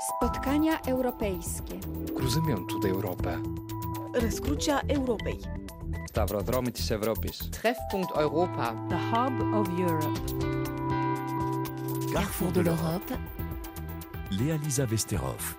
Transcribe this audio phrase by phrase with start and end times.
[0.00, 1.78] Spotkania europejskie.
[2.14, 3.40] Cruzamiento da Europa.
[4.12, 5.40] Răscrucea Europei.
[6.06, 7.48] Stavrodromy της Ευρώπης.
[7.50, 8.86] Treffpunkt Europa.
[8.88, 10.20] The hub of Europe.
[12.12, 13.12] Carrefour de l'Europe.
[14.30, 15.56] Léa Lisa Vesterov.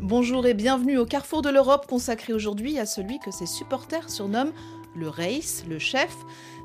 [0.00, 4.54] Bonjour et bienvenue au Carrefour de l'Europe consacré aujourd'hui à celui que ses supporters surnomment
[4.94, 6.16] le Reis, le chef,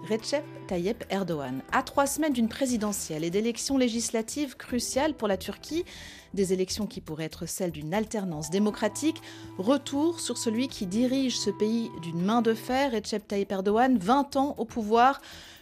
[0.10, 1.62] Recep Tayyip Erdogan.
[1.72, 5.86] À trois semaines d'une présidentielle et d'élections législatives cruciales pour la Turquie,
[6.34, 9.22] des élections qui pourraient être celles d'une alternance démocratique,
[9.58, 14.36] retour sur celui qui dirige ce pays d'une main de fer, Recep Tayyip Erdogan, 20
[14.36, 15.22] ans au pouvoir,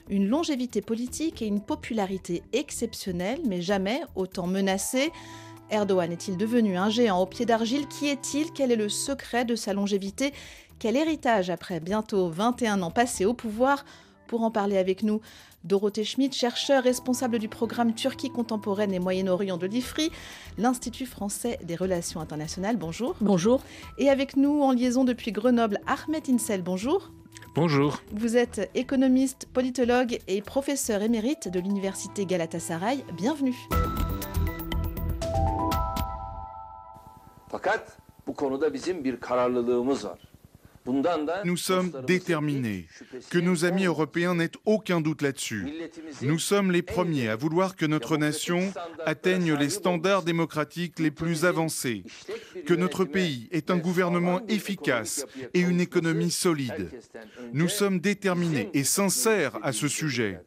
[0.09, 5.11] une longévité politique et une popularité exceptionnelle, mais jamais autant menacée.
[5.69, 7.87] Erdogan est-il devenu un géant au pied d'argile?
[7.87, 8.51] Qui est-il?
[8.51, 10.33] Quel est le secret de sa longévité?
[10.79, 13.85] Quel héritage après bientôt 21 ans passés au pouvoir
[14.27, 15.21] Pour en parler avec nous,
[15.63, 20.11] Dorothée Schmidt, chercheur responsable du programme Turquie contemporaine et Moyen-Orient de l'IFRI,
[20.57, 22.77] l'Institut français des relations internationales.
[22.77, 23.15] Bonjour.
[23.21, 23.61] Bonjour.
[23.97, 26.61] Et avec nous en liaison depuis Grenoble, Ahmed Insel.
[26.61, 27.11] Bonjour.
[27.55, 28.01] Bonjour.
[28.11, 33.05] Vous êtes économiste, politologue et professeur émérite de l'Université Galatasaray.
[33.15, 33.55] Bienvenue.
[37.47, 40.32] Fakat bu konuda bizim bir kararlılığımız var.
[41.45, 42.87] Nous sommes déterminés,
[43.29, 45.67] que nos amis européens n'aient aucun doute là-dessus.
[46.21, 48.73] Nous sommes les premiers à vouloir que notre nation
[49.05, 52.03] atteigne les standards démocratiques les plus avancés,
[52.65, 56.89] que notre pays ait un gouvernement efficace et une économie solide.
[57.53, 60.39] Nous sommes déterminés et sincères à ce sujet.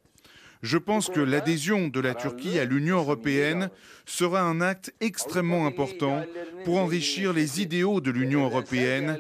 [0.62, 3.70] Je pense que l'adhésion de la Turquie à l'Union européenne
[4.04, 6.24] sera un acte extrêmement important
[6.64, 9.18] pour enrichir les idéaux de l'Union européenne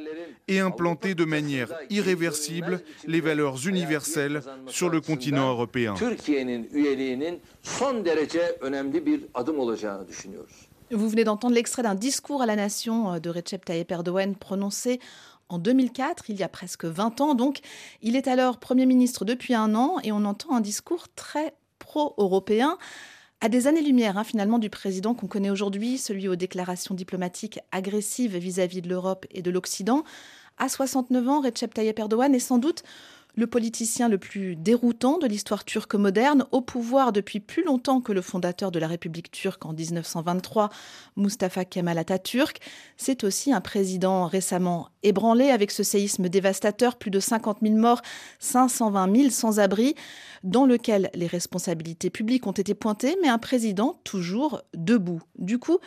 [0.48, 5.94] et implanter de manière irréversible les valeurs universelles sur le continent européen.
[10.92, 15.00] Vous venez d'entendre l'extrait d'un discours à la nation euh, de Recep Tayyip Erdogan prononcé
[15.48, 17.60] en 2004, il y a presque 20 ans donc.
[18.02, 22.78] Il est alors Premier ministre depuis un an et on entend un discours très pro-européen.
[23.42, 28.36] À des années-lumière, hein, finalement, du président qu'on connaît aujourd'hui, celui aux déclarations diplomatiques agressives
[28.36, 30.04] vis-à-vis de l'Europe et de l'Occident.
[30.56, 32.82] À 69 ans, Recep Tayyip Erdogan est sans doute
[33.36, 38.12] le politicien le plus déroutant de l'histoire turque moderne, au pouvoir depuis plus longtemps que
[38.12, 40.70] le fondateur de la République turque en 1923,
[41.16, 42.60] Mustafa Kemal Atatürk.
[42.96, 48.00] C'est aussi un président récemment ébranlé avec ce séisme dévastateur, plus de 50 000 morts,
[48.38, 49.94] 520 000 sans-abri,
[50.42, 55.20] dans lequel les responsabilités publiques ont été pointées, mais un président toujours debout.
[55.38, 55.78] Du coup,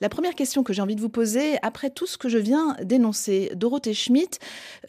[0.00, 2.76] la première question que j'ai envie de vous poser, après tout ce que je viens
[2.82, 4.38] d'énoncer, Dorothée Schmidt,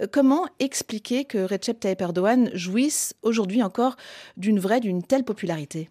[0.01, 3.95] euh, comment expliquer que Recep Tayyip Erdogan jouisse aujourd'hui encore
[4.35, 5.90] d'une vraie, d'une telle popularité?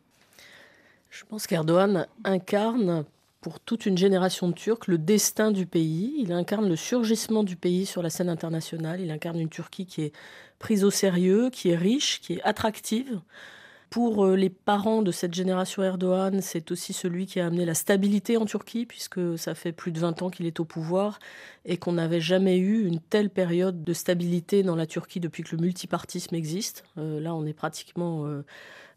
[1.11, 3.05] Je pense qu'Erdogan incarne
[3.41, 6.15] pour toute une génération de Turcs le destin du pays.
[6.19, 9.01] Il incarne le surgissement du pays sur la scène internationale.
[9.01, 10.13] Il incarne une Turquie qui est
[10.59, 13.21] prise au sérieux, qui est riche, qui est attractive.
[13.97, 18.37] Pour les parents de cette génération Erdogan, c'est aussi celui qui a amené la stabilité
[18.37, 21.19] en Turquie, puisque ça fait plus de 20 ans qu'il est au pouvoir
[21.65, 25.57] et qu'on n'avait jamais eu une telle période de stabilité dans la Turquie depuis que
[25.57, 26.85] le multipartisme existe.
[26.99, 28.45] Euh, là, on est pratiquement euh,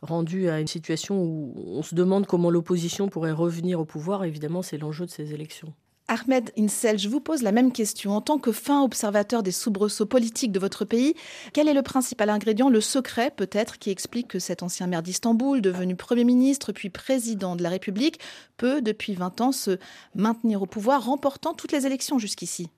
[0.02, 4.26] rendu à une situation où on se demande comment l'opposition pourrait revenir au pouvoir.
[4.26, 5.74] Évidemment, c'est l'enjeu de ces élections.
[6.10, 8.16] Ahmed Insel, je vous pose la même question.
[8.16, 11.14] En tant que fin observateur des soubresauts politiques de votre pays,
[11.54, 15.62] quel est le principal ingrédient, le secret peut-être, qui explique que cet ancien maire d'Istanbul,
[15.62, 18.20] devenu Premier ministre puis président de la République,
[18.58, 19.78] peut, depuis 20 ans, se
[20.16, 22.70] maintenir au pouvoir, remportant toutes les élections jusqu'ici?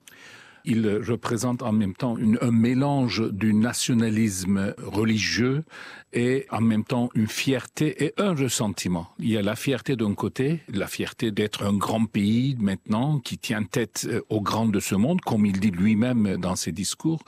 [0.64, 5.64] Il représente en même temps un mélange du nationalisme religieux
[6.12, 9.08] et en même temps une fierté et un ressentiment.
[9.18, 13.38] Il y a la fierté d'un côté, la fierté d'être un grand pays maintenant qui
[13.38, 17.20] tient tête aux grands de ce monde, comme il dit lui-même dans ses discours,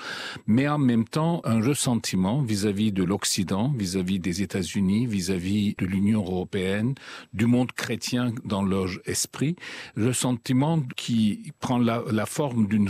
[0.46, 6.20] mais en même temps un ressentiment vis-à-vis de l'Occident, vis-à-vis des États-Unis, vis-à-vis de l'Union
[6.20, 6.94] européenne,
[7.32, 9.56] du monde chrétien dans leur esprit,
[9.96, 12.88] ressentiment qui prend la, forme d'une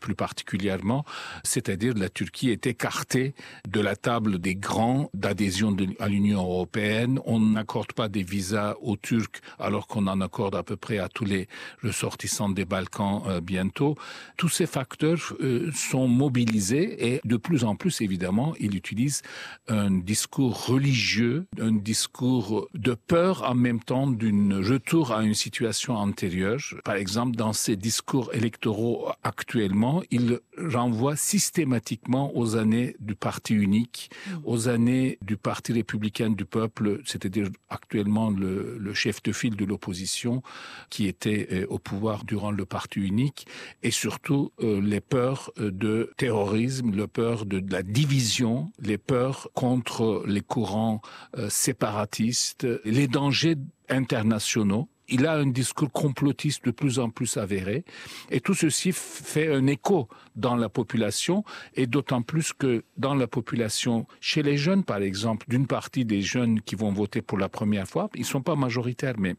[0.00, 1.04] plus particulièrement,
[1.44, 3.34] c'est-à-dire la Turquie est écartée
[3.68, 7.20] de la table des grands d'adhésion à l'Union européenne.
[7.24, 11.08] On n'accorde pas des visas aux Turcs alors qu'on en accorde à peu près à
[11.08, 11.48] tous les
[11.82, 13.96] ressortissants des Balkans euh, bientôt.
[14.36, 19.22] Tous ces facteurs euh, sont mobilisés et de plus en plus, évidemment, il utilise
[19.68, 25.94] un discours religieux, un discours de peur en même temps d'une retour à une situation
[25.94, 26.60] antérieure.
[26.84, 33.52] Par exemple, dans ses discours électoraux actuels, actuellement, il renvoie systématiquement aux années du parti
[33.52, 34.30] unique, mmh.
[34.44, 39.66] aux années du parti républicain du peuple, c'est-à-dire actuellement le, le, chef de file de
[39.66, 40.42] l'opposition
[40.88, 43.46] qui était euh, au pouvoir durant le parti unique,
[43.82, 48.96] et surtout euh, les peurs euh, de terrorisme, les peurs de, de, la division, les
[48.96, 51.02] peurs contre les courants
[51.36, 53.56] euh, séparatistes, les dangers
[53.90, 57.84] internationaux il a un discours complotiste de plus en plus avéré,
[58.30, 61.44] et tout ceci fait un écho dans la population,
[61.74, 66.22] et d'autant plus que dans la population, chez les jeunes par exemple, d'une partie des
[66.22, 69.36] jeunes qui vont voter pour la première fois, ils ne sont pas majoritaires, mais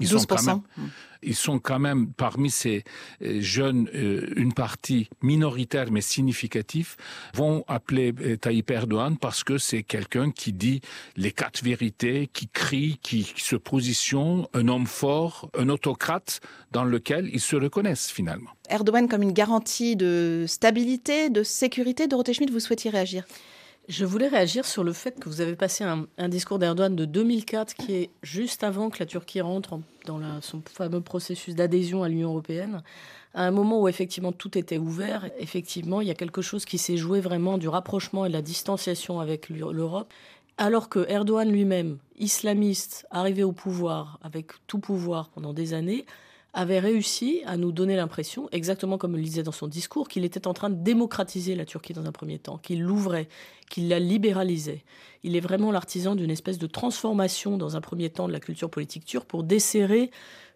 [0.00, 0.10] ils 12%.
[0.10, 0.60] sont quand même,
[1.22, 2.84] ils sont quand même parmi ces
[3.22, 6.96] euh, jeunes, euh, une partie minoritaire mais significative,
[7.34, 10.80] vont appeler euh, Tayyip Erdogan parce que c'est quelqu'un qui dit
[11.16, 16.40] les quatre vérités, qui crie, qui, qui se positionne, un homme fort, un autocrate
[16.72, 18.50] dans lequel ils se reconnaissent finalement.
[18.68, 22.08] Erdogan comme une garantie de stabilité, de sécurité.
[22.08, 23.24] Dorothée Schmidt, vous souhaitiez réagir?
[23.88, 27.74] Je voulais réagir sur le fait que vous avez passé un, discours d'Erdogan de 2004
[27.74, 32.30] qui est juste avant que la Turquie rentre dans son fameux processus d'adhésion à l'Union
[32.30, 32.82] européenne.
[33.34, 36.78] À un moment où effectivement tout était ouvert, effectivement il y a quelque chose qui
[36.78, 40.12] s'est joué vraiment du rapprochement et de la distanciation avec l'Europe.
[40.56, 46.06] Alors que Erdogan lui-même, islamiste, arrivé au pouvoir avec tout pouvoir pendant des années,
[46.54, 50.46] avait réussi à nous donner l'impression, exactement comme il disait dans son discours, qu'il était
[50.46, 53.28] en train de démocratiser la Turquie dans un premier temps, qu'il l'ouvrait,
[53.68, 54.84] qu'il la libéralisait.
[55.24, 58.70] Il est vraiment l'artisan d'une espèce de transformation dans un premier temps de la culture
[58.70, 60.10] politique turque pour desserrer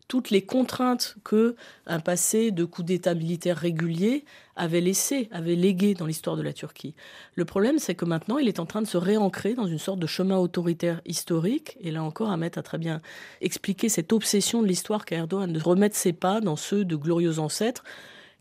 [0.09, 1.55] toutes les contraintes que
[1.87, 4.25] un passé de coups d'État militaire réguliers
[4.57, 6.95] avait laissé, avait légué dans l'histoire de la Turquie.
[7.35, 10.01] Le problème, c'est que maintenant, il est en train de se réancrer dans une sorte
[10.01, 11.77] de chemin autoritaire historique.
[11.83, 13.03] Et là encore, Ahmed a très bien
[13.43, 17.39] expliqué cette obsession de l'histoire qu'a Erdogan de remettre ses pas dans ceux de glorieux
[17.39, 17.85] ancêtres,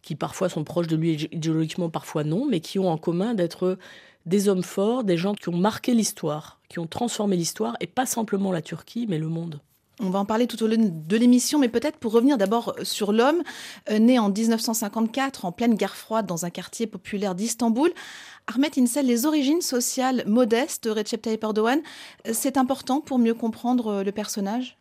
[0.01, 3.77] qui parfois sont proches de lui idéologiquement, parfois non, mais qui ont en commun d'être
[4.25, 8.05] des hommes forts, des gens qui ont marqué l'histoire, qui ont transformé l'histoire, et pas
[8.05, 9.59] simplement la Turquie, mais le monde.
[9.99, 13.11] On va en parler tout au long de l'émission, mais peut-être pour revenir d'abord sur
[13.11, 13.41] l'homme,
[13.89, 17.91] euh, né en 1954 en pleine guerre froide dans un quartier populaire d'Istanbul.
[18.45, 21.81] Ahmet Insel, les origines sociales modestes de Recep Tayyip Erdogan,
[22.27, 24.77] euh, c'est important pour mieux comprendre euh, le personnage?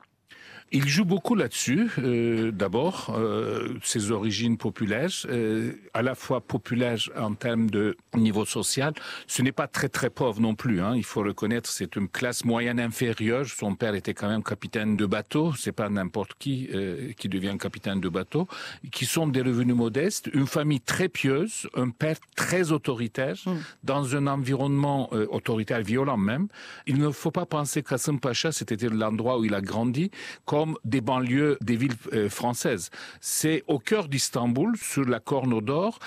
[0.73, 1.91] Il joue beaucoup là-dessus.
[1.99, 8.45] Euh, D'abord, euh, ses origines populaires, euh, à la fois populaires en termes de niveau
[8.45, 8.93] social.
[9.27, 10.81] Ce n'est pas très très pauvre non plus.
[10.81, 10.95] Hein.
[10.97, 13.47] Il faut reconnaître, c'est une classe moyenne inférieure.
[13.47, 15.53] Son père était quand même capitaine de bateau.
[15.57, 16.69] C'est pas n'importe qui
[17.17, 18.49] qui devient capitaine de bateau.
[18.91, 23.57] Qui sont des revenus modestes, une famille très pieuse, un père très autoritaire, mm.
[23.85, 26.49] dans un environnement autoritaire violent même.
[26.87, 30.11] Il ne faut pas penser qu'Assem Pacha, c'était l'endroit où il a grandi
[30.45, 32.91] comme des banlieues des villes euh, françaises.
[33.20, 35.99] C'est au cœur d'Istanbul, sur la Corne d'Or,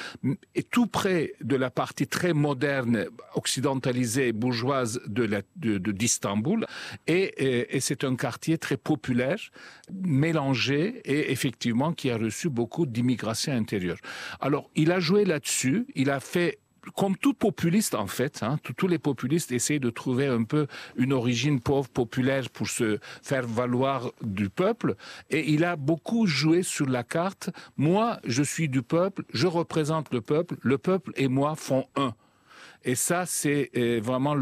[0.55, 3.05] et tout près de la partie très moderne,
[3.35, 6.65] occidentalisée, bourgeoise de d'Istanbul.
[7.07, 9.39] Et, et c'est un quartier très populaire,
[9.91, 13.99] mélangé, et effectivement qui a reçu beaucoup d'immigration intérieure.
[14.39, 16.59] Alors, il a joué là-dessus, il a fait
[16.95, 21.13] comme tout populiste en fait, hein, tous les populistes essayent de trouver un peu une
[21.13, 24.95] origine pauvre populaire pour se faire valoir du peuple,
[25.29, 27.49] et il a beaucoup joué sur la carte.
[27.77, 32.13] Moi, je suis du peuple, je représente le peuple, le peuple et moi font un.
[32.85, 34.35] Et ça, c'est euh, vraiment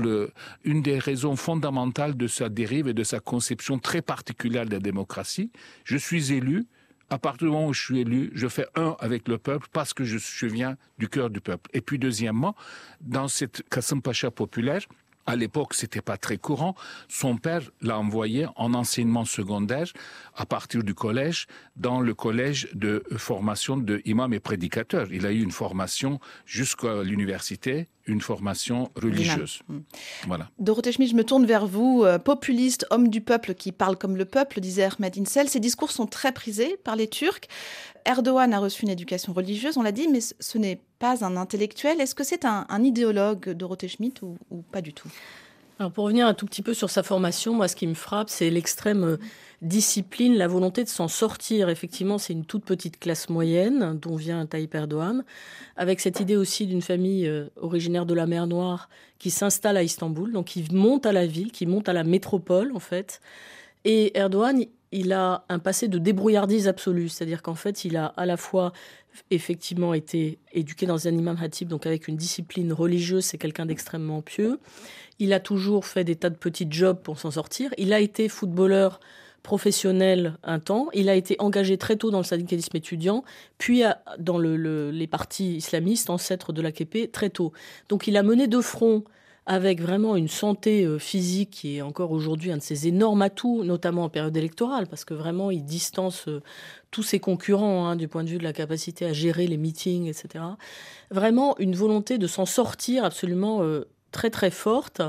[0.64, 4.80] une des raisons fondamentales de sa dérive et de sa conception très particulière de la
[4.80, 5.52] démocratie.
[5.84, 6.68] Je suis élu,
[7.10, 9.94] à partir du moment où je suis élu, je fais un avec le peuple parce
[9.94, 11.70] que je, viens du cœur du peuple.
[11.74, 12.56] Et puis deuxièmement,
[13.02, 14.82] dans cette Kassim Pacha populaire,
[15.26, 16.74] à l'époque, c'était pas très courant.
[17.10, 19.92] Son père l'a envoyé en enseignement secondaire
[20.36, 25.08] à partir du collège dans le collège de formation de imam et prédicateur.
[25.12, 29.62] Il a eu une formation jusqu'à l'université, une formation religieuse.
[29.68, 29.78] Mmh.
[30.28, 30.50] Voilà.
[30.60, 34.18] Dorothée Schmidt, je me tourne vers vous, euh, populiste, homme du peuple qui parle comme
[34.18, 35.50] le peuple, disait Ahmed Insel.
[35.50, 37.48] Ces discours sont très prisés par les Turcs.
[38.06, 42.00] Erdogan a reçu une éducation religieuse, on l'a dit, mais ce n'est pas un intellectuel.
[42.00, 45.10] Est-ce que c'est un, un, idéologue, Dorothée Schmidt, ou, ou pas du tout?
[45.94, 48.50] Pour revenir un tout petit peu sur sa formation, moi ce qui me frappe, c'est
[48.50, 49.18] l'extrême
[49.62, 51.70] discipline, la volonté de s'en sortir.
[51.70, 55.24] Effectivement, c'est une toute petite classe moyenne dont vient Tayyip Erdogan,
[55.76, 59.84] avec cette idée aussi d'une famille euh, originaire de la mer Noire qui s'installe à
[59.84, 63.22] Istanbul, donc qui monte à la ville, qui monte à la métropole en fait.
[63.86, 68.26] Et Erdogan, il a un passé de débrouillardise absolue, c'est-à-dire qu'en fait, il a à
[68.26, 68.74] la fois
[69.32, 74.22] effectivement été éduqué dans un imam hatib, donc avec une discipline religieuse, c'est quelqu'un d'extrêmement
[74.22, 74.60] pieux.
[75.20, 77.74] Il a toujours fait des tas de petits jobs pour s'en sortir.
[77.78, 79.00] Il a été footballeur
[79.44, 80.90] professionnel un temps.
[80.94, 83.24] Il a été engagé très tôt dans le syndicalisme étudiant,
[83.58, 83.84] puis
[84.20, 87.54] dans les partis islamistes, ancêtres de l'AKP, très tôt.
[87.88, 89.04] Donc il a mené de front
[89.48, 93.64] avec vraiment une santé euh, physique qui est encore aujourd'hui un de ses énormes atouts,
[93.64, 96.44] notamment en période électorale, parce que vraiment il distance euh,
[96.92, 100.08] tous ses concurrents hein, du point de vue de la capacité à gérer les meetings,
[100.08, 100.44] etc.
[101.12, 105.02] Vraiment une volonté de s'en sortir absolument euh, très très forte.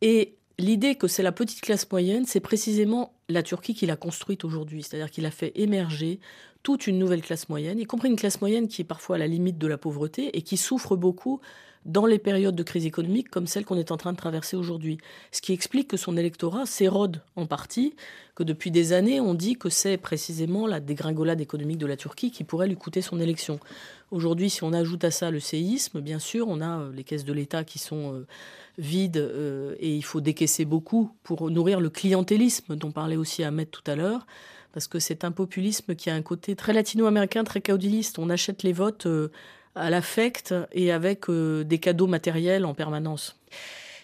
[0.00, 4.44] Et l'idée que c'est la petite classe moyenne, c'est précisément la Turquie qu'il a construite
[4.44, 4.82] aujourd'hui.
[4.82, 6.20] C'est-à-dire qu'il a fait émerger
[6.62, 9.26] toute une nouvelle classe moyenne, y compris une classe moyenne qui est parfois à la
[9.26, 11.42] limite de la pauvreté et qui souffre beaucoup
[11.84, 14.98] dans les périodes de crise économique comme celle qu'on est en train de traverser aujourd'hui.
[15.32, 17.94] Ce qui explique que son électorat s'érode en partie,
[18.34, 22.30] que depuis des années on dit que c'est précisément la dégringolade économique de la Turquie
[22.30, 23.60] qui pourrait lui coûter son élection.
[24.10, 27.24] Aujourd'hui, si on ajoute à ça le séisme, bien sûr, on a euh, les caisses
[27.24, 28.26] de l'État qui sont euh,
[28.78, 33.70] vides euh, et il faut décaisser beaucoup pour nourrir le clientélisme dont parlait aussi Ahmed
[33.70, 34.26] tout à l'heure
[34.72, 38.18] parce que c'est un populisme qui a un côté très latino-américain, très caudiliste.
[38.18, 39.06] On achète les votes
[39.74, 43.36] à l'affect et avec euh, des cadeaux matériels en permanence.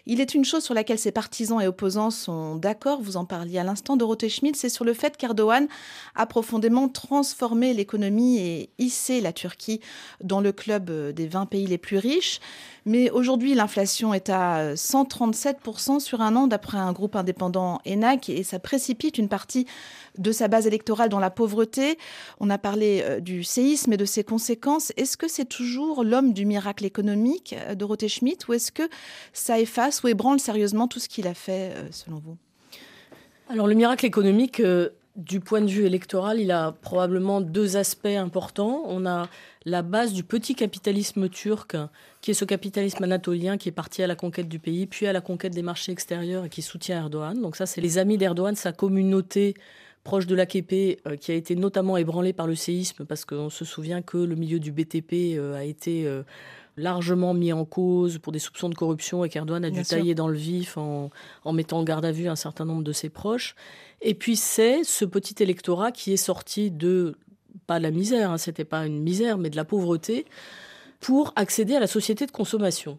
[0.07, 3.59] Il est une chose sur laquelle ses partisans et opposants sont d'accord, vous en parliez
[3.59, 5.69] à l'instant, Dorothée Schmidt, c'est sur le fait qu'Erdogan
[6.14, 9.80] a profondément transformé l'économie et hissé la Turquie
[10.23, 12.40] dans le club euh, des 20 pays les plus riches.
[12.87, 18.42] Mais aujourd'hui, l'inflation est à 137% sur un an, d'après un groupe indépendant ENAC, et
[18.42, 19.66] ça précipite une partie
[20.19, 21.99] de sa base électorale dans la pauvreté.
[22.40, 24.92] On a parlé euh, du séisme et de ses conséquences.
[24.97, 28.88] Est-ce que c'est toujours l'homme du miracle économique, euh, Dorothée Schmidt, ou est-ce que
[29.33, 32.37] ça efface ou ébranle sérieusement tout ce qu'il a fait, euh, selon vous
[33.49, 34.62] Alors, le miracle économique,
[35.16, 38.82] du point de vue électoral, il a probablement deux aspects importants.
[38.87, 39.28] On a
[39.64, 41.76] la base du petit capitalisme turc,
[42.20, 45.12] qui est ce capitalisme anatolien qui est parti à la conquête du pays, puis à
[45.12, 47.40] la conquête des marchés extérieurs et qui soutient Erdogan.
[47.40, 49.54] Donc ça, c'est les amis d'Erdogan, sa communauté
[50.04, 53.64] proche de l'AKP, euh, qui a été notamment ébranlée par le séisme, parce qu'on se
[53.64, 56.23] souvient que le milieu du BTP euh, a été euh,
[56.76, 60.28] largement mis en cause pour des soupçons de corruption et qu'Erdogan a dû tailler dans
[60.28, 61.10] le vif en,
[61.44, 63.54] en mettant en garde à vue un certain nombre de ses proches.
[64.00, 67.16] Et puis c'est ce petit électorat qui est sorti de
[67.66, 70.24] pas de la misère, hein, c'était pas une misère, mais de la pauvreté,
[71.00, 72.98] pour accéder à la société de consommation.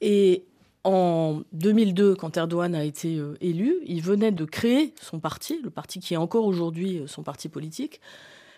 [0.00, 0.44] Et
[0.84, 5.70] en 2002, quand Erdogan a été euh, élu, il venait de créer son parti, le
[5.70, 8.00] parti qui est encore aujourd'hui euh, son parti politique,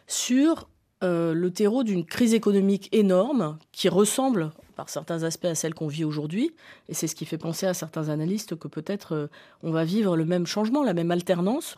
[0.06, 0.68] sur
[1.02, 5.86] euh, le terreau d'une crise économique énorme qui ressemble par certains aspects à celle qu'on
[5.86, 6.52] vit aujourd'hui.
[6.88, 9.28] Et c'est ce qui fait penser à certains analystes que peut-être
[9.62, 11.76] on va vivre le même changement, la même alternance.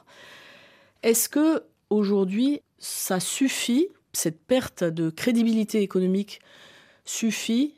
[1.02, 6.40] Est-ce que aujourd'hui ça suffit, cette perte de crédibilité économique
[7.04, 7.74] suffit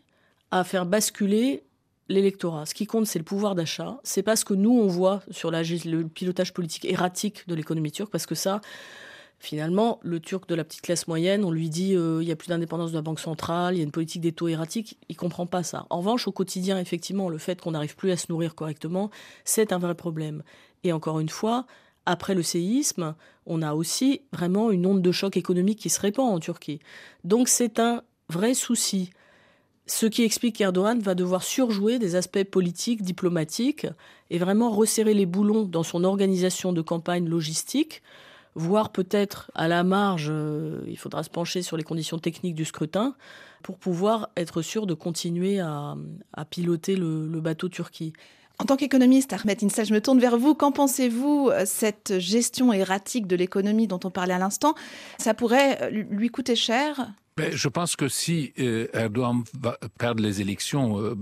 [0.50, 1.64] à faire basculer
[2.08, 2.66] l'électorat?
[2.66, 3.98] Ce qui compte, c'est le pouvoir d'achat.
[4.02, 8.10] C'est pas ce que nous, on voit sur le pilotage politique erratique de l'économie turque,
[8.10, 8.60] parce que ça,
[9.38, 12.36] finalement, le turc de la petite classe moyenne, on lui dit euh, il y a
[12.36, 15.16] plus d'indépendance de la banque centrale, il y a une politique des taux erratiques, il
[15.16, 15.86] comprend pas ça.
[15.90, 19.10] En revanche, au quotidien, effectivement, le fait qu'on n'arrive plus à se nourrir correctement,
[19.44, 20.42] c'est un vrai problème.
[20.84, 21.66] Et encore une fois,
[22.06, 23.14] après le séisme,
[23.46, 26.80] on a aussi vraiment une onde de choc économique qui se répand en Turquie.
[27.24, 29.10] Donc c'est un vrai souci.
[29.86, 33.86] Ce qui explique qu'Erdogan va devoir surjouer des aspects politiques, diplomatiques,
[34.30, 38.02] et vraiment resserrer les boulons dans son organisation de campagne logistique,
[38.58, 42.64] voire peut-être à la marge, euh, il faudra se pencher sur les conditions techniques du
[42.64, 43.14] scrutin,
[43.62, 45.96] pour pouvoir être sûr de continuer à,
[46.50, 48.12] piloter le, le bateau Turquie.
[48.60, 50.54] En tant qu'économiste, Ahmed Insel, je me tourne vers vous.
[50.54, 54.74] Qu'en pensez-vous euh, cette gestion erratique de l'économie dont on parlait à l'instant?
[55.18, 57.12] Ça pourrait euh, lui coûter cher?
[57.38, 61.14] Ben, je pense que si euh, Erdogan va perdre les élections euh,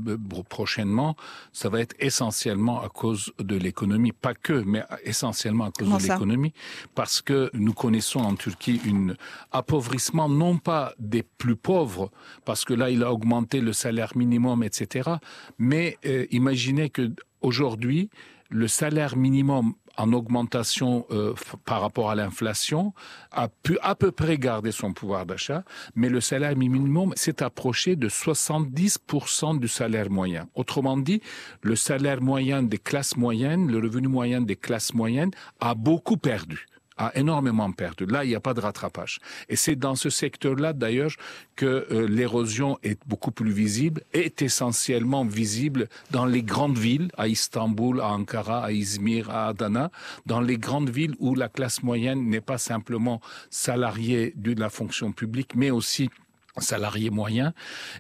[0.49, 1.15] prochainement,
[1.53, 6.13] ça va être essentiellement à cause de l'économie, pas que, mais essentiellement à cause de
[6.13, 6.55] l'économie,
[6.95, 9.15] parce que nous connaissons en Turquie un
[9.53, 12.11] appauvrissement non pas des plus pauvres,
[12.47, 15.11] parce que là il a augmenté le salaire minimum, etc.
[15.59, 18.09] Mais euh, imaginez que aujourd'hui
[18.49, 21.35] le salaire minimum en augmentation euh,
[21.65, 22.93] par rapport à l'inflation,
[23.31, 27.97] a pu à peu près garder son pouvoir d'achat, mais le salaire minimum s'est approché
[27.97, 30.49] de 70% du salaire moyen.
[30.55, 31.21] Autrement dit,
[31.63, 36.67] le salaire moyen des classes moyennes, le revenu moyen des classes moyennes a beaucoup perdu
[36.97, 38.07] a énormément perdu.
[38.07, 39.19] Là, il n'y a pas de rattrapage.
[39.49, 41.13] Et c'est dans ce secteur-là, d'ailleurs,
[41.55, 47.29] que euh, l'érosion est beaucoup plus visible, est essentiellement visible dans les grandes villes, à
[47.29, 49.91] Istanbul, à Ankara, à Izmir, à Adana,
[50.27, 55.13] dans les grandes villes où la classe moyenne n'est pas simplement salariée de la fonction
[55.13, 56.11] publique, mais aussi
[56.59, 57.53] salarié moyen.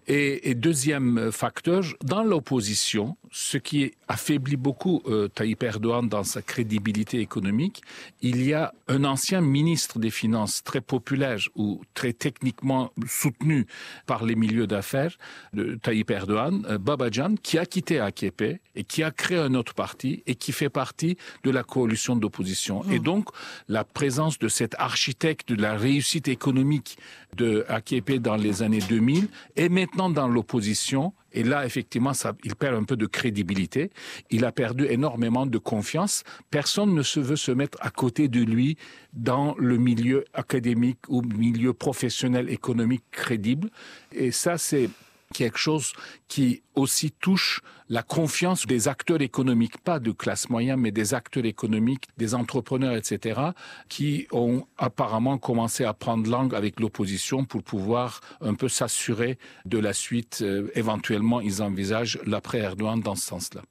[0.07, 6.41] Et, et, deuxième facteur, dans l'opposition, ce qui affaiblit beaucoup euh, Tayyip Erdogan dans sa
[6.41, 7.83] crédibilité économique,
[8.23, 13.67] il y a un ancien ministre des Finances très populaire ou très techniquement soutenu
[14.07, 15.19] par les milieux d'affaires
[15.53, 19.75] de Tayyip Erdogan, euh, Babajan, qui a quitté AKP et qui a créé un autre
[19.75, 22.85] parti et qui fait partie de la coalition d'opposition.
[22.91, 23.29] Et donc,
[23.69, 26.97] la présence de cet architecte de la réussite économique
[27.37, 32.13] de AKP dans les années 2000 est maintenant dans l'opposition et là, effectivement,
[32.45, 33.91] il perd un peu de crédibilité.
[34.31, 36.25] Il a perdu énormément de confiance.
[36.51, 38.79] Personne ne se veut se mettre à côté de lui
[39.13, 43.69] dans le milieu académique ou milieu professionnel économique crédible.
[44.13, 44.89] Et ça, c'est
[45.35, 45.93] quelque chose
[46.29, 51.45] qui aussi touche la confiance des acteurs économiques, pas de classe moyenne, mais des acteurs
[51.45, 53.41] économiques, des entrepreneurs, etc.,
[53.89, 59.79] qui ont apparemment commencé à prendre langue avec l'opposition pour pouvoir un peu s'assurer de
[59.79, 60.41] la suite.
[60.43, 63.63] Euh, éventuellement, ils envisagent l'après Erdogan dans ce sens-là.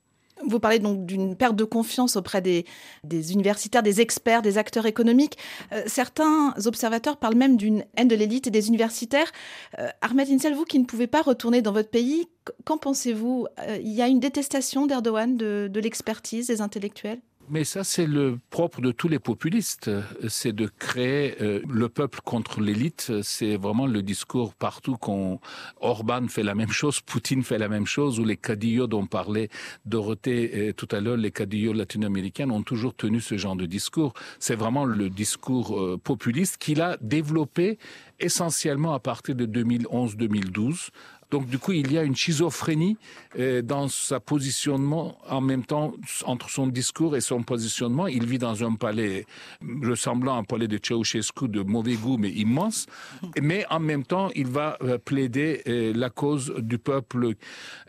[0.43, 2.65] Vous parlez donc d'une perte de confiance auprès des,
[3.31, 5.37] universitaires, des experts, des acteurs économiques.
[5.71, 9.31] Euh, certains observateurs parlent même d'une haine de l'élite et des universitaires.
[9.79, 12.27] Euh, Ahmed Insel, vous qui ne pouvez pas retourner dans votre pays,
[12.65, 13.47] qu'en pensez-vous?
[13.59, 17.21] Euh, Il y a une détestation d'Erdogan, de, de l'expertise des intellectuels?
[17.49, 19.91] Mais ça, c'est le propre de tous les populistes,
[20.27, 23.11] c'est de créer euh, le peuple contre l'élite.
[23.21, 25.39] C'est vraiment le discours partout qu'on
[25.79, 29.49] Orban fait la même chose, Poutine fait la même chose, ou les cadillos dont parlait
[29.85, 34.13] Dorothée euh, tout à l'heure, les cadillos latino-américains ont toujours tenu ce genre de discours.
[34.39, 37.77] C'est vraiment le discours euh, populiste qu'il a développé
[38.19, 40.89] essentiellement à partir de 2011-2012
[41.35, 42.95] donc du coup, il y a une schizophrénie
[43.37, 48.07] euh, dans sa positionnement en même temps entre son discours et son positionnement.
[48.07, 49.25] Il vit dans un palais
[49.83, 52.85] ressemblant à un palais de Ceausescu de mauvais goût mais immense.
[53.41, 57.33] Mais en même temps, il va euh, plaider euh, la cause du peuple.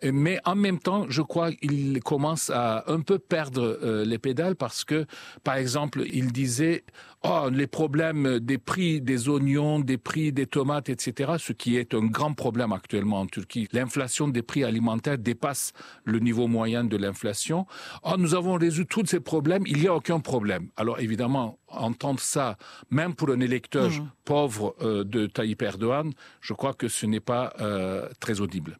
[0.02, 4.84] Mais en même temps, je crois qu'il commence à un peu perdre les pédales parce
[4.84, 5.06] que,
[5.44, 6.82] par exemple, il disait
[7.22, 11.94] oh, les problèmes des prix des oignons, des prix des tomates, etc., ce qui est
[11.94, 13.68] un grand problème actuellement en Turquie.
[13.72, 15.72] L'inflation des prix alimentaires dépasse
[16.04, 17.66] le niveau moyen de l'inflation.
[18.02, 20.68] Oh, nous avons résolu tous ces problèmes, il n'y a aucun problème.
[20.76, 22.56] Alors évidemment, entendre ça,
[22.90, 24.10] même pour un électeur mmh.
[24.24, 28.78] pauvre euh, de Tayyip Erdogan, je crois que ce n'est pas euh, très audible.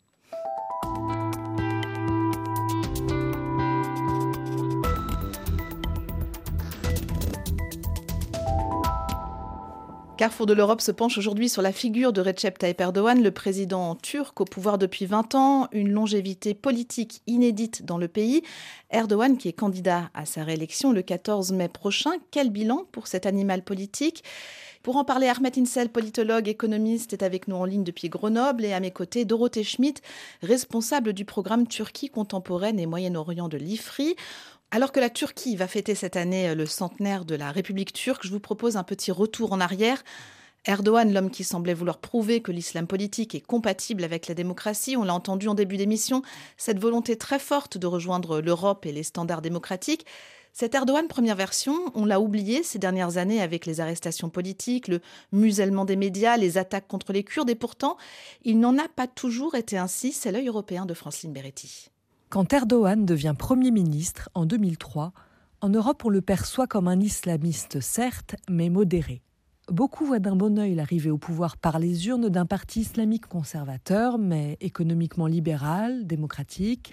[10.16, 13.96] Carrefour de l'Europe se penche aujourd'hui sur la figure de Recep Tayyip Erdogan, le président
[13.96, 18.42] turc au pouvoir depuis 20 ans, une longévité politique inédite dans le pays.
[18.90, 22.12] Erdogan qui est candidat à sa réélection le 14 mai prochain.
[22.30, 24.24] Quel bilan pour cet animal politique?
[24.82, 28.72] Pour en parler, Ahmet Insel, politologue, économiste, est avec nous en ligne depuis Grenoble et
[28.72, 30.00] à mes côtés, Dorothée Schmidt,
[30.42, 34.14] responsable du programme Turquie contemporaine et Moyen-Orient de l'IFRI.
[34.72, 38.26] Alors que la Turquie va fêter cette année euh, le centenaire de la République turque,
[38.26, 40.02] je vous propose un petit retour en arrière.
[40.64, 45.04] Erdogan, l'homme qui semblait vouloir prouver que l'islam politique est compatible avec la démocratie, on
[45.04, 46.22] l'a entendu en début d'émission,
[46.56, 50.04] cette volonté très forte de rejoindre l'Europe et les standards démocratiques.
[50.52, 55.00] Cet Erdogan première version, on l'a oublié ces dernières années avec les arrestations politiques, le
[55.30, 57.96] musellement des médias, les attaques contre les Kurdes, et pourtant,
[58.42, 61.90] il n'en a pas toujours été ainsi, c'est l'œil européen de Francine Beretti.
[62.28, 65.12] Quand Erdogan devient Premier ministre en 2003,
[65.60, 69.22] en Europe on le perçoit comme un islamiste certes, mais modéré.
[69.70, 74.18] Beaucoup voient d'un bon œil l'arrivée au pouvoir par les urnes d'un parti islamique conservateur,
[74.18, 76.92] mais économiquement libéral, démocratique.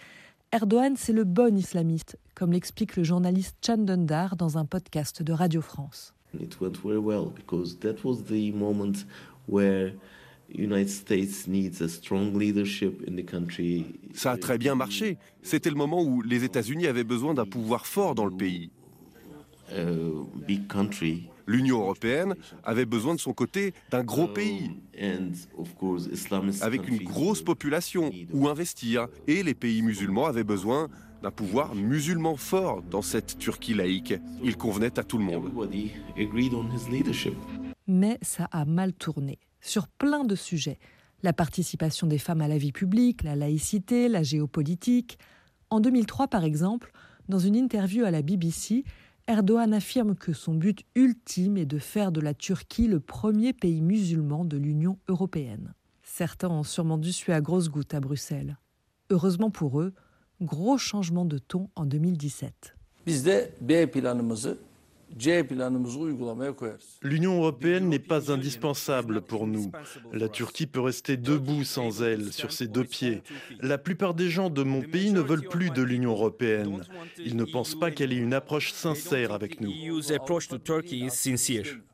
[0.52, 5.34] Erdogan, c'est le bon islamiste, comme l'explique le journaliste Chan Dundar dans un podcast de
[5.34, 6.13] Radio France.
[14.13, 15.18] Ça a très bien marché.
[15.42, 18.70] C'était le moment où les États-Unis avaient besoin d'un pouvoir fort dans le pays.
[21.46, 24.72] L'Union européenne avait besoin de son côté d'un gros pays,
[26.62, 30.89] avec une grosse population où investir, et les pays musulmans avaient besoin
[31.22, 34.13] d'un pouvoir musulman fort dans cette Turquie laïque.
[34.44, 35.52] Il convenait à tout le monde.
[37.88, 40.78] Mais ça a mal tourné sur plein de sujets.
[41.23, 45.17] La participation des femmes à la vie publique, la laïcité, la géopolitique.
[45.69, 46.91] En 2003, par exemple,
[47.30, 48.84] dans une interview à la BBC,
[49.28, 53.82] Erdogan affirme que son but ultime est de faire de la Turquie le premier pays
[53.82, 55.73] musulman de l'Union européenne.
[56.04, 58.58] Certains ont sûrement dû suer à grosses gouttes à Bruxelles.
[59.10, 59.93] Heureusement pour eux,
[60.41, 62.76] gros changement de ton en 2017.
[67.02, 69.71] L'Union européenne n'est pas indispensable pour nous.
[70.12, 73.21] La Turquie peut rester debout sans elle, sur ses deux pieds.
[73.62, 76.82] La plupart des gens de mon pays ne veulent plus de l'Union européenne.
[77.17, 79.71] Ils ne pensent pas qu'elle ait une approche sincère avec nous.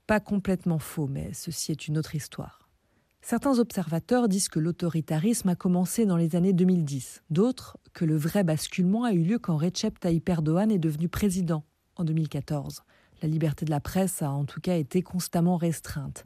[0.08, 2.70] Pas complètement faux, mais ceci est une autre histoire.
[3.22, 8.44] Certains observateurs disent que l'autoritarisme a commencé dans les années 2010, d'autres que le vrai
[8.44, 11.64] basculement a eu lieu quand Recep Tayyip Erdogan est devenu président
[11.96, 12.82] en 2014.
[13.22, 16.24] La liberté de la presse a en tout cas été constamment restreinte.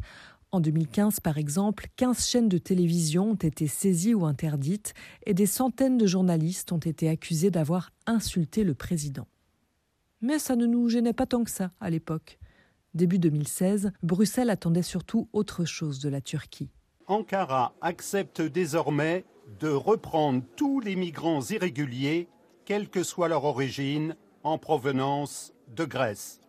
[0.52, 4.94] En 2015, par exemple, 15 chaînes de télévision ont été saisies ou interdites
[5.26, 9.28] et des centaines de journalistes ont été accusés d'avoir insulté le président.
[10.22, 12.38] Mais ça ne nous gênait pas tant que ça à l'époque.
[12.94, 16.70] Début 2016, Bruxelles attendait surtout autre chose de la Turquie.
[17.08, 19.26] Ankara accepte désormais
[19.60, 22.28] de reprendre tous les migrants irréguliers,
[22.66, 26.43] quelle que soit leur origine, en provenance de Grèce.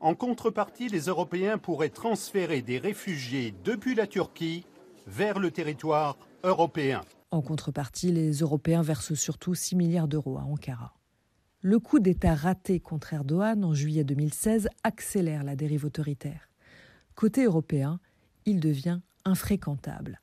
[0.00, 4.64] En contrepartie, les Européens pourraient transférer des réfugiés depuis la Turquie
[5.06, 7.00] vers le territoire européen.
[7.30, 10.94] En contrepartie, les Européens versent surtout 6 milliards d'euros à Ankara.
[11.60, 16.50] Le coup d'État raté contre Erdogan en juillet 2016 accélère la dérive autoritaire.
[17.14, 17.98] Côté européen,
[18.44, 20.20] il devient infréquentable.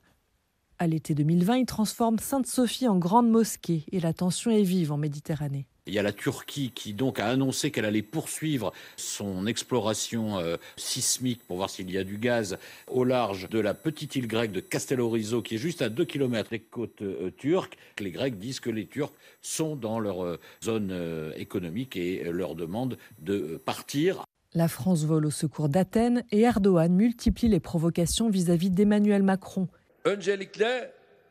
[0.78, 4.96] À l'été 2020, il transforme Sainte-Sophie en grande mosquée et la tension est vive en
[4.96, 5.66] Méditerranée.
[5.86, 10.56] Il y a la Turquie qui donc a annoncé qu'elle allait poursuivre son exploration euh,
[10.76, 12.56] sismique pour voir s'il y a du gaz
[12.88, 16.48] au large de la petite île grecque de Castellorizo qui est juste à 2 km
[16.48, 17.76] des côtes euh, turques.
[17.98, 22.96] Les Grecs disent que les Turcs sont dans leur euh, zone économique et leur demandent
[23.18, 24.24] de partir.
[24.54, 29.68] La France vole au secours d'Athènes et Erdogan multiplie les provocations vis-à-vis d'Emmanuel Macron.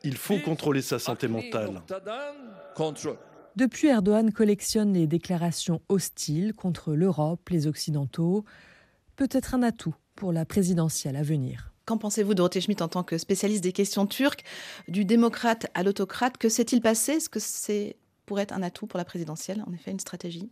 [0.04, 1.82] Il faut contrôler sa santé mentale.
[3.56, 8.44] Depuis, Erdogan collectionne les déclarations hostiles contre l'Europe, les Occidentaux.
[9.14, 11.72] Peut-être un atout pour la présidentielle à venir.
[11.86, 14.42] Qu'en pensez-vous, Dorothée Schmitt, en tant que spécialiste des questions turques,
[14.88, 16.36] du démocrate à l'autocrate?
[16.36, 17.12] Que s'est-il passé?
[17.12, 20.50] Est-ce que c'est pourrait être un atout pour la présidentielle, en effet, une stratégie?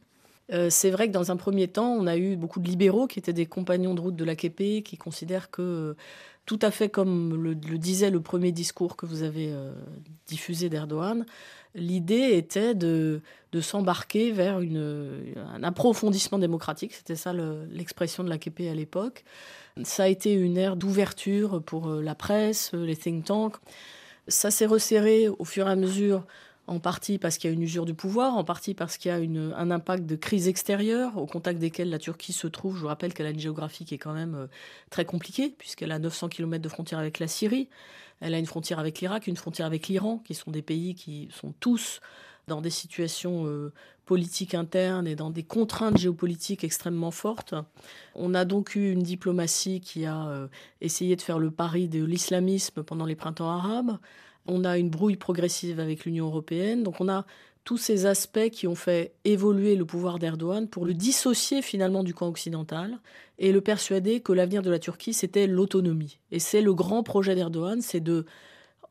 [0.53, 3.19] Euh, c'est vrai que dans un premier temps, on a eu beaucoup de libéraux qui
[3.19, 5.97] étaient des compagnons de route de l'AKP, qui considèrent que,
[6.45, 9.73] tout à fait comme le, disait le premier discours que vous avez euh,
[10.27, 11.25] diffusé d'Erdogan,
[11.75, 13.21] l'idée était de,
[13.61, 16.95] s'embarquer vers un approfondissement démocratique.
[16.95, 17.33] C'était ça
[17.71, 19.25] l'expression de l'AKP à l'époque.
[19.85, 23.57] Ça a été une ère d'ouverture pour euh, la presse, les think tanks.
[24.29, 26.27] Ça s'est resserré au fur et à mesure
[26.67, 29.15] en partie parce qu'il y a une usure du pouvoir, en partie parce qu'il y
[29.15, 32.77] a un impact de crise extérieure au contact desquelles la Turquie se trouve.
[32.77, 34.47] Je vous rappelle qu'elle a une géographie qui est quand même euh,
[34.91, 37.69] très compliquée, puisqu'elle a 900 km de frontière avec la Syrie,
[38.23, 41.29] elle a une frontière avec l'Irak, une frontière avec l'Iran, qui sont des pays qui
[41.33, 42.01] sont tous
[42.49, 43.73] dans des situations euh,
[44.07, 47.55] politiques internes et dans des contraintes géopolitiques extrêmement fortes.
[48.15, 50.49] On a donc eu une diplomatie qui a euh,
[50.81, 53.99] essayé de faire le pari de l'islamisme pendant les printemps arabes,
[54.47, 56.83] on a une brouille progressive avec l'Union européenne.
[56.83, 57.25] Donc on a
[57.65, 62.15] tous ces aspects qui ont fait évoluer le pouvoir d'Erdogan pour le dissocier finalement du
[62.15, 62.99] camp occidental
[63.39, 66.19] et le persuader que l'avenir de la Turquie, c'était l'autonomie.
[66.31, 68.27] Et c'est le grand projet d'Erdogan, c'est de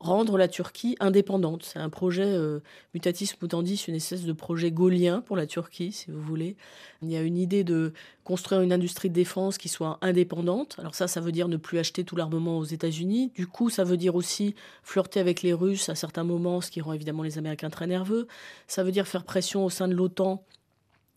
[0.02, 1.62] rendre la Turquie indépendante.
[1.62, 2.58] C'est un projet euh,
[2.92, 6.56] mutatis mutandis, une espèce de projet gaulien pour la Turquie, si vous voulez.
[7.02, 7.92] Il y a une idée de
[8.24, 10.74] construire une industrie de défense qui soit indépendante.
[10.78, 13.30] Alors ça, ça veut dire ne plus acheter tout l'armement aux États-Unis.
[13.34, 16.80] Du coup, ça veut dire aussi flirter avec les Russes à certains moments, ce qui
[16.80, 18.26] rend évidemment les Américains très nerveux.
[18.66, 20.44] Ça veut dire faire pression au sein de l'OTAN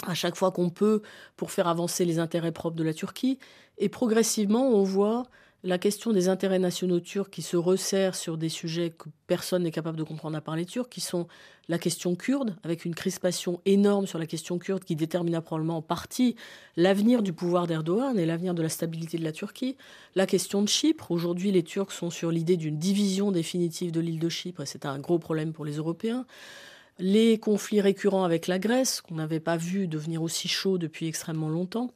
[0.05, 1.01] à chaque fois qu'on peut
[1.37, 3.39] pour faire avancer les intérêts propres de la Turquie.
[3.79, 5.23] Et progressivement, on voit
[5.65, 9.71] la question des intérêts nationaux turcs qui se resserre sur des sujets que personne n'est
[9.71, 11.27] capable de comprendre à part les Turcs, qui sont
[11.69, 15.81] la question kurde, avec une crispation énorme sur la question kurde qui déterminera probablement en
[15.81, 16.35] partie
[16.77, 19.75] l'avenir du pouvoir d'Erdogan et l'avenir de la stabilité de la Turquie.
[20.13, 24.19] La question de Chypre, aujourd'hui les Turcs sont sur l'idée d'une division définitive de l'île
[24.19, 26.27] de Chypre et c'est un gros problème pour les Européens.
[26.99, 31.49] Les conflits récurrents avec la Grèce, qu'on n'avait pas vu devenir aussi chaud depuis extrêmement
[31.49, 31.89] longtemps.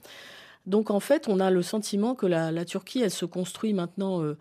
[0.66, 4.38] Donc en fait, on a le sentiment que la, Turquie, elle se construit maintenant euh,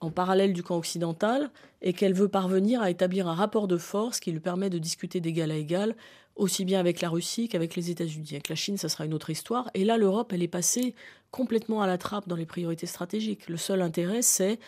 [0.00, 4.20] en parallèle du camp occidental et qu'elle veut parvenir à établir un rapport de force
[4.20, 5.96] qui lui permet de discuter d'égal à égal,
[6.36, 8.28] aussi bien avec la Russie qu'avec les États-Unis.
[8.32, 9.70] Avec la Chine, ça sera une autre histoire.
[9.74, 10.94] Et là, l'Europe, elle est passée
[11.30, 13.48] complètement à la trappe dans les priorités stratégiques.
[13.48, 14.58] Le seul intérêt, c'est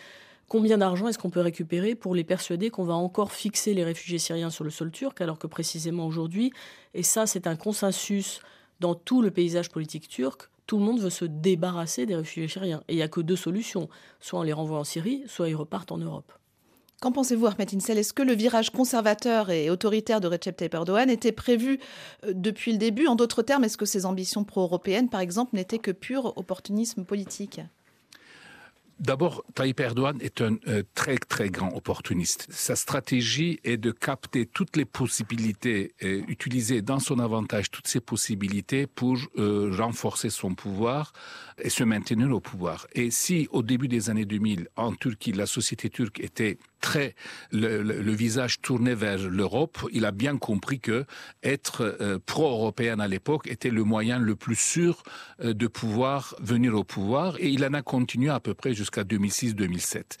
[0.47, 4.19] combien d'argent est-ce qu'on peut récupérer pour les persuader qu'on va encore fixer les réfugiés
[4.19, 6.51] syriens sur le sol turc, alors que précisément aujourd'hui,
[6.93, 8.41] et ça c'est un consensus
[8.79, 12.83] dans tout le paysage politique turc, tout le monde veut se débarrasser des réfugiés syriens.
[12.87, 13.89] Et il n'y a que deux solutions.
[14.19, 16.31] Soit on les renvoie en Syrie, soit ils repartent en Europe.
[17.01, 17.97] Qu'en pensez-vous, Ahmed Insel?
[17.97, 21.79] Est-ce que le virage conservateur et autoritaire de Recep Tayyip Erdogan était prévu
[22.25, 23.07] euh, depuis le début?
[23.07, 27.61] En d'autres termes, est-ce que ses ambitions pro-européennes, par exemple, n'étaient que pur opportunisme politique?
[28.99, 32.47] D'abord, Tayyip Erdogan est un euh, très très grand opportuniste.
[32.49, 37.99] Sa stratégie est de capter toutes les possibilités, et utiliser dans son avantage toutes ces
[37.99, 41.11] possibilités pour euh, renforcer son pouvoir
[41.57, 42.87] et se maintenir au pouvoir.
[42.93, 47.15] Et si au début des années 2000, en Turquie, la société turque était très
[47.51, 51.05] le, visage tourné vers l'Europe, il a bien compris que
[51.43, 55.03] être euh, pro-européen à l'époque était le moyen le plus sûr
[55.41, 59.03] euh, de pouvoir venir au pouvoir et il en a continué à peu près jusqu'à
[59.03, 60.17] 2006-2007.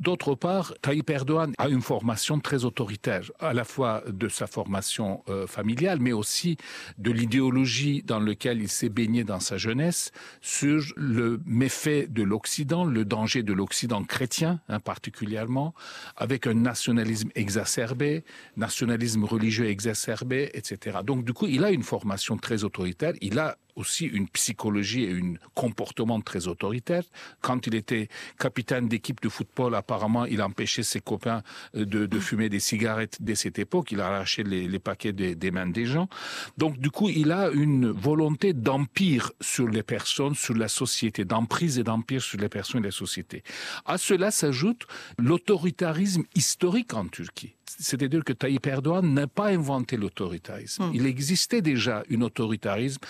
[0.00, 5.22] D'autre part, Tayyip Erdogan a une formation très autoritaire, à la fois de sa formation
[5.28, 6.56] euh, familiale, mais aussi
[6.98, 12.84] de l'idéologie dans laquelle il s'est baigné dans sa jeunesse sur le méfait de l'Occident,
[12.84, 15.74] le danger de l'Occident chrétien, hein, particulièrement,
[16.16, 18.24] avec un nationalisme exacerbé,
[18.56, 20.98] nationalisme religieux exacerbé, etc.
[21.04, 25.12] Donc du coup, il a une formation très autoritaire, il a aussi une psychologie et
[25.12, 27.04] un comportement très autoritaire.
[27.40, 31.42] Quand il était capitaine d'équipe de football, apparemment, il empêchait ses copains
[31.74, 33.92] de, de fumer des cigarettes dès cette époque.
[33.92, 36.08] Il arrachait les, les paquets des mains des gens.
[36.56, 41.78] Donc, du coup, il a une volonté d'empire sur les personnes, sur la société, d'emprise
[41.78, 43.42] et d'empire sur les personnes et la société.
[43.84, 44.86] À cela s'ajoute
[45.18, 47.57] l'autoritarisme historique en Turquie.
[47.78, 50.84] C'est-à-dire que Tayyip Erdogan n'a pas inventé l'autoritarisme.
[50.84, 50.90] Hum.
[50.94, 53.00] Il existait déjà un autoritarisme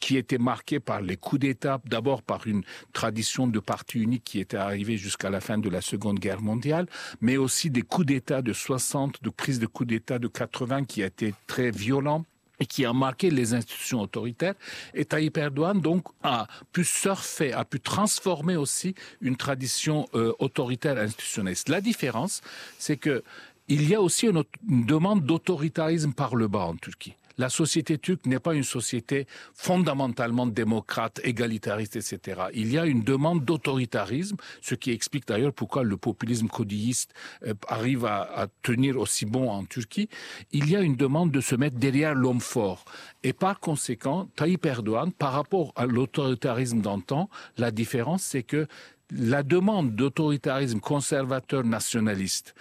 [0.00, 2.62] qui était marqué par les coups d'État, d'abord par une
[2.92, 6.86] tradition de parti unique qui était arrivée jusqu'à la fin de la Seconde Guerre mondiale,
[7.20, 11.02] mais aussi des coups d'État de 60, de crise de coups d'État de 80 qui
[11.02, 12.24] a été très violent
[12.62, 14.54] et qui a marqué les institutions autoritaires.
[14.94, 20.96] Et Tayyip Erdogan, donc, a pu surfer, a pu transformer aussi une tradition euh, autoritaire
[20.96, 21.56] institutionnelle.
[21.66, 22.40] La différence,
[22.78, 23.24] c'est que
[23.68, 24.44] il y a aussi une,
[24.86, 30.46] demande d'autoritarisme par le bas en Turquie la société turque n'est pas une société fondamentalement
[30.46, 32.42] démocrate, égalitariste, etc.
[32.54, 37.12] Il y a une demande d'autoritarisme, ce qui explique d'ailleurs pourquoi le populisme codilliste
[37.46, 40.08] euh, arrive à, à, tenir aussi bon en Turquie.
[40.52, 42.84] Il y a une demande de se mettre derrière l'homme fort.
[43.22, 48.66] Et par conséquent, Tayyip Erdogan, par rapport à l'autoritarisme d'antan, la différence, c'est que
[49.10, 52.54] la demande d'autoritarisme conservateur nationaliste,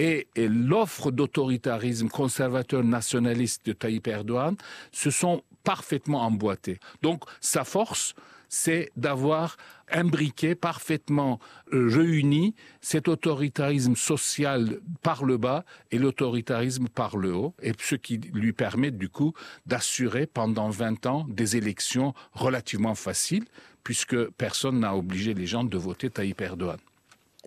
[0.00, 4.56] et, l'offre d'autoritarisme conservateur nationaliste de Tayyip Erdogan
[4.92, 6.78] se sont parfaitement emboîtés.
[7.02, 8.14] Donc sa force,
[8.48, 9.56] c'est d'avoir
[9.92, 11.38] imbriqué, parfaitement
[11.72, 17.94] euh, réuni cet autoritarisme social par le bas et l'autoritarisme par le haut, et ce
[17.94, 19.34] qui lui permet du coup
[19.66, 23.44] d'assurer pendant 20 ans des élections relativement faciles,
[23.84, 26.78] puisque personne n'a obligé les gens de voter Tayyip Erdogan.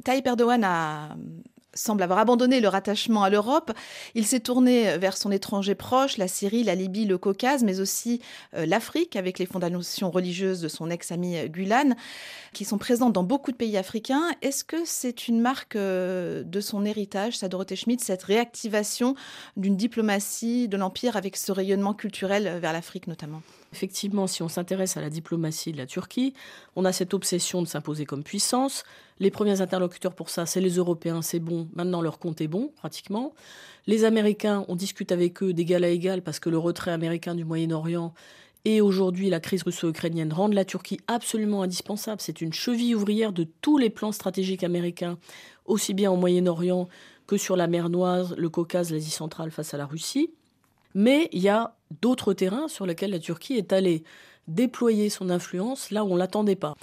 [0.03, 1.15] Tayyip Erdogan a
[1.73, 3.71] semble avoir abandonné le rattachement à l'Europe.
[4.15, 8.21] Il s'est tourné vers son étranger proche, la Syrie, la Libye, le Caucase, mais aussi
[8.53, 11.95] euh, l'Afrique, avec les fondations religieuses de son ex-ami euh, Gulan,
[12.53, 14.29] qui sont présentes dans beaucoup de pays africains.
[14.41, 19.15] Est-ce que c'est une marque euh, de son héritage, ça Dorothée Schmidt, cette réactivation
[19.57, 23.41] d'une diplomatie de l'Empire avec ce rayonnement culturel vers l'Afrique notamment?
[23.73, 26.35] Effectivement, si on s'intéresse à la diplomatie de la Turquie,
[26.75, 28.83] on a cette obsession de s'imposer comme puissance.
[29.19, 31.67] Les premiers interlocuteurs pour ça, c'est les Européens, c'est bon.
[31.73, 33.33] Maintenant, leur compte est bon, pratiquement.
[33.87, 37.45] Les Américains, on discute avec eux d'égal à égal parce que le retrait américain du
[37.45, 38.13] Moyen-Orient
[38.63, 42.21] et aujourd'hui la crise russo-ukrainienne rendent la Turquie absolument indispensable.
[42.21, 45.17] C'est une cheville ouvrière de tous les plans stratégiques américains,
[45.65, 46.87] aussi bien au Moyen-Orient
[47.25, 50.29] que sur la mer Noire, le Caucase, l'Asie centrale face à la Russie.
[50.95, 54.03] Mais il y a d'autres terrains sur lesquels la Turquie est allée
[54.47, 56.75] déployer son influence là où on l'attendait pas.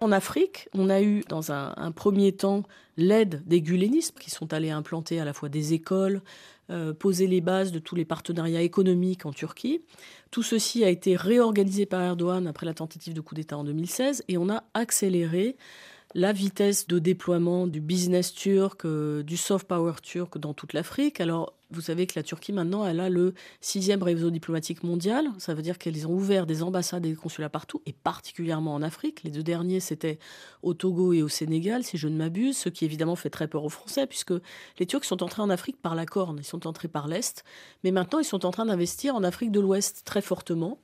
[0.00, 2.64] En Afrique, on a eu dans un, un premier temps
[2.96, 6.22] l'aide des gulénistes qui sont allés implanter à la fois des écoles,
[6.70, 9.82] euh, poser les bases de tous les partenariats économiques en Turquie.
[10.30, 14.24] Tout ceci a été réorganisé par Erdogan après la tentative de coup d'État en 2016
[14.28, 15.56] et on a accéléré
[16.14, 21.20] la vitesse de déploiement du business turc, euh, du soft power turc dans toute l'Afrique.
[21.20, 25.26] Alors, vous savez que la Turquie, maintenant, elle a le sixième réseau diplomatique mondial.
[25.38, 28.82] Ça veut dire qu'elles ont ouvert des ambassades et des consulats partout, et particulièrement en
[28.82, 29.22] Afrique.
[29.24, 30.18] Les deux derniers, c'était
[30.62, 33.64] au Togo et au Sénégal, si je ne m'abuse, ce qui évidemment fait très peur
[33.64, 34.34] aux Français, puisque
[34.78, 37.44] les Turcs sont entrés en Afrique par la corne, ils sont entrés par l'Est,
[37.82, 40.78] mais maintenant, ils sont en train d'investir en Afrique de l'Ouest très fortement,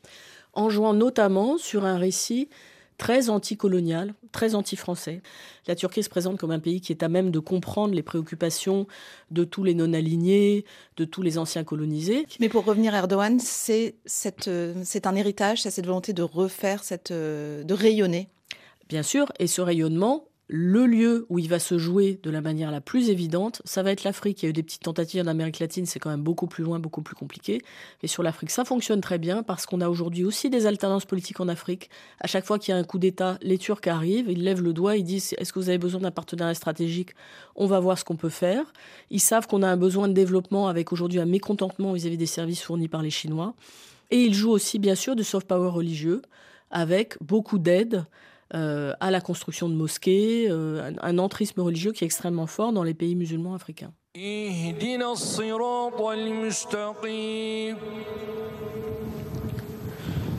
[0.53, 2.49] en jouant notamment sur un récit
[3.03, 5.23] très anticolonial, très anti-français.
[5.67, 8.87] La Turquie se présente comme un pays qui est à même de comprendre les préoccupations
[9.33, 10.65] de tous les non-alignés,
[10.97, 12.29] de tous les anciens colonisés.
[12.39, 13.97] Mais pour revenir à Erdogan, c'est
[14.47, 18.29] un héritage, c'est cette volonté de refaire, cette, de rayonner.
[18.89, 22.71] Bien sûr, et ce rayonnement, le lieu où il va se jouer de la manière
[22.71, 24.43] la plus évidente, ça va être l'Afrique.
[24.43, 26.63] Il y a eu des petites tentatives en Amérique latine, c'est quand même beaucoup plus
[26.63, 27.63] loin, beaucoup plus compliqué.
[28.03, 31.41] Mais sur l'Afrique, ça fonctionne très bien parce qu'on a aujourd'hui aussi des alternances politiques
[31.41, 31.89] en Afrique.
[32.21, 34.75] À chaque fois qu'il y a un coup d'État, les Turcs arrivent, ils lèvent le
[34.75, 37.15] doigt, ils disent est-ce que vous avez besoin d'un partenariat stratégique?
[37.57, 38.75] On va voir ce qu'on peut faire.
[39.09, 42.63] Ils savent qu'on a un besoin de développement avec aujourd'hui un mécontentement vis-à-vis des services
[42.63, 43.55] fournis par les Chinois.
[44.11, 46.21] Et ils jouent aussi, bien sûr, du soft power religieux
[46.71, 48.05] avec beaucoup d'aide
[48.54, 52.72] euh, à la construction de mosquées, euh, un, un entrisme religieux qui est extrêmement fort
[52.72, 53.92] dans les pays musulmans africains.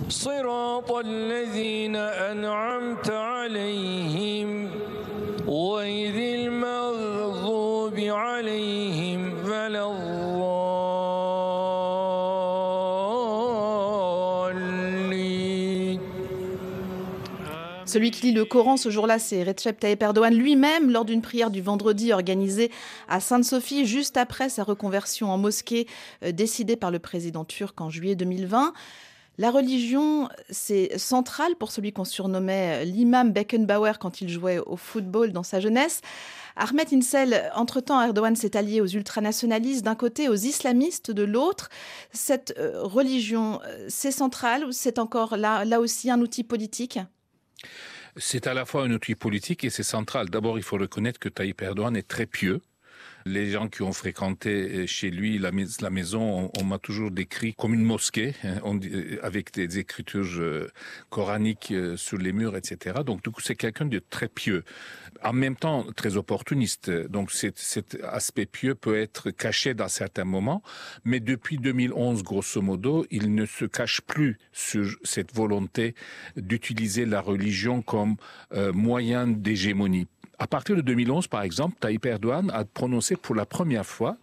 [0.09, 4.71] صراط الذين أنعمت عليهم
[5.49, 9.85] غير المغضوب عليهم ولا
[17.94, 21.52] Celui qui lit le Coran ce jour-là, c'est Recep Tayyip Erdogan lui-même lors d'une prière
[21.52, 22.72] du vendredi organisée
[23.08, 25.86] à Sainte-Sophie juste après sa reconversion en mosquée
[26.24, 28.74] euh, décidée par le président turc en juillet 2020.
[29.38, 35.32] La religion, c'est central pour celui qu'on surnommait l'imam Beckenbauer quand il jouait au football
[35.32, 36.02] dans sa jeunesse.
[36.56, 41.70] Ahmed Insel, entre-temps, Erdogan s'est allié aux ultranationalistes d'un côté, aux islamistes de l'autre.
[42.12, 46.98] Cette euh, religion, euh, c'est central ou c'est encore là, là aussi un outil politique?
[48.18, 50.30] C'est à la fois un outil politique et c'est central.
[50.30, 52.62] D'abord, il faut reconnaître que Tayyip Erdogan est très pieux.
[53.26, 57.84] Les gens qui ont fréquenté chez lui la, maison, on, m'a toujours décrit comme une
[57.84, 58.80] mosquée, hein, on,
[59.22, 60.70] avec des écritures euh,
[61.10, 63.00] coraniques euh, sur les murs, etc.
[63.06, 64.64] Donc, du coup, c'est quelqu'un de très pieux.
[65.24, 66.90] En même temps, très opportuniste.
[66.90, 70.62] Donc, cet aspect pieux peut être caché dans certains moments.
[71.06, 75.96] Mais depuis 2011, grosso modo, il ne se cache plus sur cette volonté
[76.36, 78.16] d'utiliser la religion comme
[78.54, 80.08] euh, moyen d'hégémonie
[80.40, 84.18] à partir de 2011, par exemple, Tayyip Erdogan a prononcé pour la première fois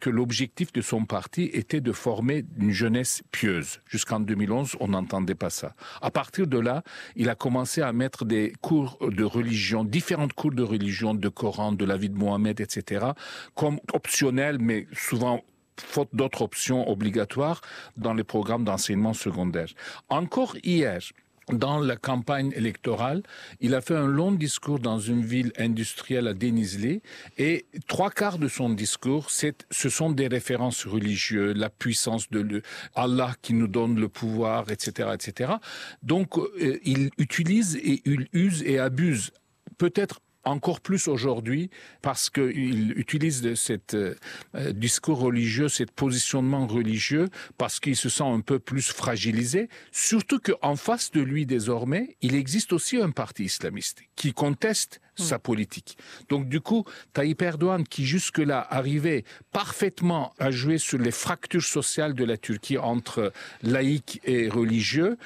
[0.00, 3.80] que l'objectif de son parti était de former une jeunesse pieuse.
[3.88, 5.74] Jusqu'en 2011, on n'entendait pas ça.
[6.02, 6.82] À partir de là,
[7.16, 11.72] il a commencé à mettre des cours de religion, différentes cours de religion, de Coran,
[11.72, 13.06] de la vie de Mohamed, etc.,
[13.54, 15.42] comme optionnels, mais souvent
[15.80, 17.60] faute d'autres options obligatoires
[17.96, 19.68] dans les programmes d'enseignement secondaire.
[20.08, 21.00] Encore hier,
[21.52, 23.22] dans la campagne électorale,
[23.60, 27.02] il a fait un long discours dans une ville industrielle à Denizli
[27.38, 32.62] et trois quarts de son discours, ce sont des références religieuses, la puissance de le,
[32.94, 35.52] Allah qui nous donne le pouvoir, etc., etc.
[36.02, 39.32] Donc, euh, il utilise et il use et abuse
[39.78, 41.70] peut-être encore plus aujourd'hui
[42.02, 44.14] parce qu'il utilise cet euh,
[44.72, 47.28] discours religieux, cet positionnement religieux,
[47.58, 49.68] parce qu'il se sent un peu plus fragilisé.
[49.92, 55.38] Surtout qu'en face de lui, désormais, il existe aussi un parti islamiste qui conteste sa
[55.38, 55.96] politique.
[56.28, 62.14] Donc du coup, Tayyip Erdogan, qui jusque-là arrivait parfaitement à jouer sur les fractures sociales
[62.14, 65.16] de la Turquie entre laïcs et religieux,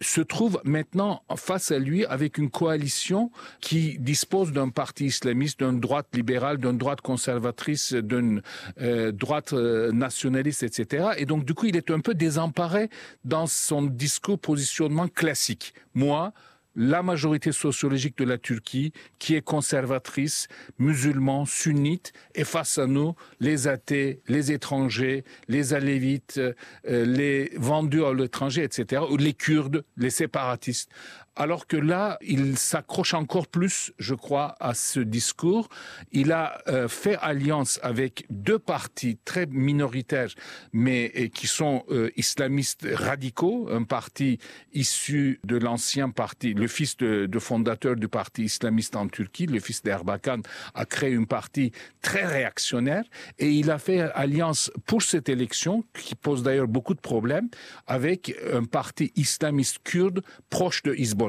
[0.00, 3.30] se trouve maintenant face à lui avec une coalition
[3.60, 8.42] qui dispose d'un parti islamiste, d'une droite libérale, d'une droite conservatrice, d'une
[8.80, 11.08] euh, droite euh, nationaliste, etc.
[11.18, 12.90] Et donc du coup, il est un peu désemparé
[13.24, 15.74] dans son discours positionnement classique.
[15.94, 16.32] Moi,
[16.76, 20.46] la majorité sociologique de la Turquie, qui est conservatrice,
[20.78, 26.52] musulman, sunnite, et face à nous, les athées, les étrangers, les alévites, euh,
[26.84, 30.90] les vendus à l'étranger, etc., ou les Kurdes, les séparatistes.
[31.38, 35.68] Alors que là, il s'accroche encore plus, je crois, à ce discours.
[36.10, 40.30] Il a euh, fait alliance avec deux partis très minoritaires,
[40.72, 43.68] mais qui sont euh, islamistes radicaux.
[43.70, 44.38] Un parti
[44.72, 49.60] issu de l'ancien parti, le fils de, de, fondateur du parti islamiste en Turquie, le
[49.60, 50.40] fils d'Erbakan,
[50.74, 51.70] a créé une partie
[52.00, 53.04] très réactionnaire.
[53.38, 57.50] Et il a fait alliance pour cette élection, qui pose d'ailleurs beaucoup de problèmes,
[57.86, 61.25] avec un parti islamiste kurde proche de Hezbollah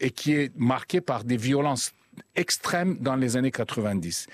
[0.00, 1.92] et qui est marqué par des violences
[2.36, 4.26] extrêmes dans les années 90.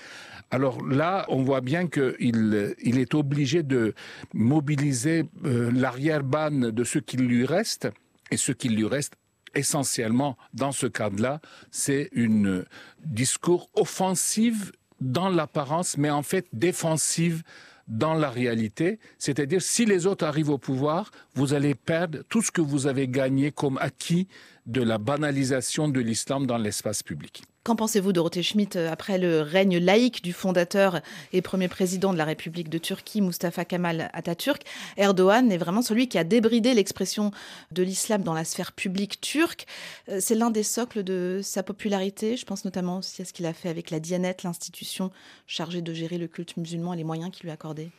[0.51, 3.93] Alors là, on voit bien qu'il il est obligé de
[4.33, 7.89] mobiliser euh, l'arrière-ban de ce qu'il lui reste,
[8.31, 9.13] et ce qu'il lui reste
[9.55, 12.65] essentiellement dans ce cadre-là, c'est une
[13.05, 17.43] discours offensive dans l'apparence, mais en fait défensive
[17.87, 22.51] dans la réalité, c'est-à-dire si les autres arrivent au pouvoir, vous allez perdre tout ce
[22.51, 24.27] que vous avez gagné comme acquis
[24.65, 27.43] de la banalisation de l'islam dans l'espace public.
[27.63, 30.99] Qu'en pensez-vous, Dorothée Schmidt, après le règne laïque du fondateur
[31.31, 34.63] et premier président de la République de Turquie, Mustafa Kemal Atatürk
[34.97, 37.29] Erdogan est vraiment celui qui a débridé l'expression
[37.71, 39.67] de l'islam dans la sphère publique turque.
[40.09, 42.35] Euh, c'est l'un des socles de sa popularité.
[42.35, 45.11] Je pense notamment aussi à ce qu'il a fait avec la Dianet, l'institution
[45.45, 47.91] chargée de gérer le culte musulman et les moyens qu'il lui accordait.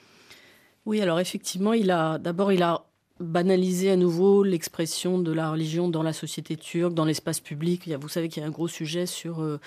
[0.87, 2.85] Oui, alors effectivement, il a d'abord il a
[3.23, 7.91] banaliser à nouveau l'expression de la religion dans la société turque, dans l'espace public.
[8.01, 9.59] Vous savez qu'il y a un gros sujet sur euh,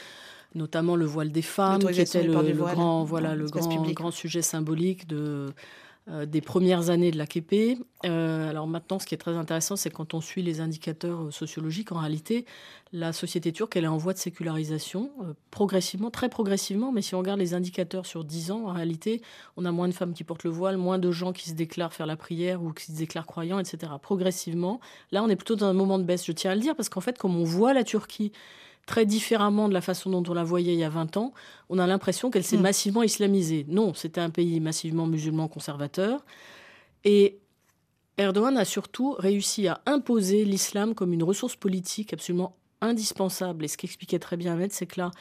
[0.54, 5.08] notamment le voile des femmes, qui était le, grand, voilà, le grand, grand, sujet symbolique
[5.08, 5.54] de,
[6.08, 7.80] euh, des premières années de l'AKP.
[8.06, 11.32] Euh, alors maintenant, ce qui est très intéressant, c'est quand on suit les indicateurs euh,
[11.32, 12.46] sociologiques, en réalité,
[12.94, 15.10] la société turque, elle est en voie de sécularisation,
[15.50, 19.24] progressivement, très progressivement, mais si on regarde les indicateurs sur 10 ans, en réalité,
[19.58, 21.92] on a moins de femmes qui portent le voile, moins de gens qui se déclarent
[21.92, 23.92] faire la prière ou qui se déclarent croyants, etc.
[24.00, 24.80] Progressivement,
[25.12, 26.90] là, on est plutôt dans un moment de baisse, je tiens à le dire, parce
[26.90, 28.32] qu'en fait, comme on voit la Turquie
[28.86, 31.34] très différemment de la façon dont on la voyait il y a 20 ans,
[31.70, 32.62] on a l'impression qu'elle s'est mm.
[32.62, 33.66] massivement islamisée.
[33.68, 36.24] Non, c'était un pays massivement musulman conservateur.
[37.04, 37.40] Et
[38.18, 43.66] Erdogan a surtout réussi à imposer l'islam comme une ressource politique absolument indispensable.
[43.66, 45.12] Et ce qu'expliquait très bien Ahmed, c'est que là,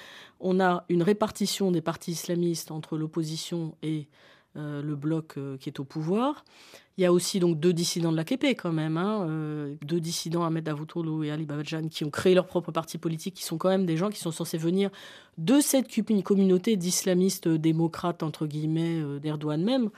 [0.41, 4.09] on a une répartition des partis islamistes entre l'opposition et
[4.57, 6.45] euh, le bloc euh, qui est au pouvoir.
[6.97, 10.45] Il y a aussi donc deux dissidents de l'AKP quand même, hein, euh, deux dissidents,
[10.45, 13.69] Ahmed Davutoglu et Ali Babajan, qui ont créé leur propre parti politique, qui sont quand
[13.69, 14.91] même des gens qui sont censés venir
[15.39, 15.89] de cette
[16.23, 19.91] communauté d'islamistes démocrates, entre guillemets, d'Erdogan même.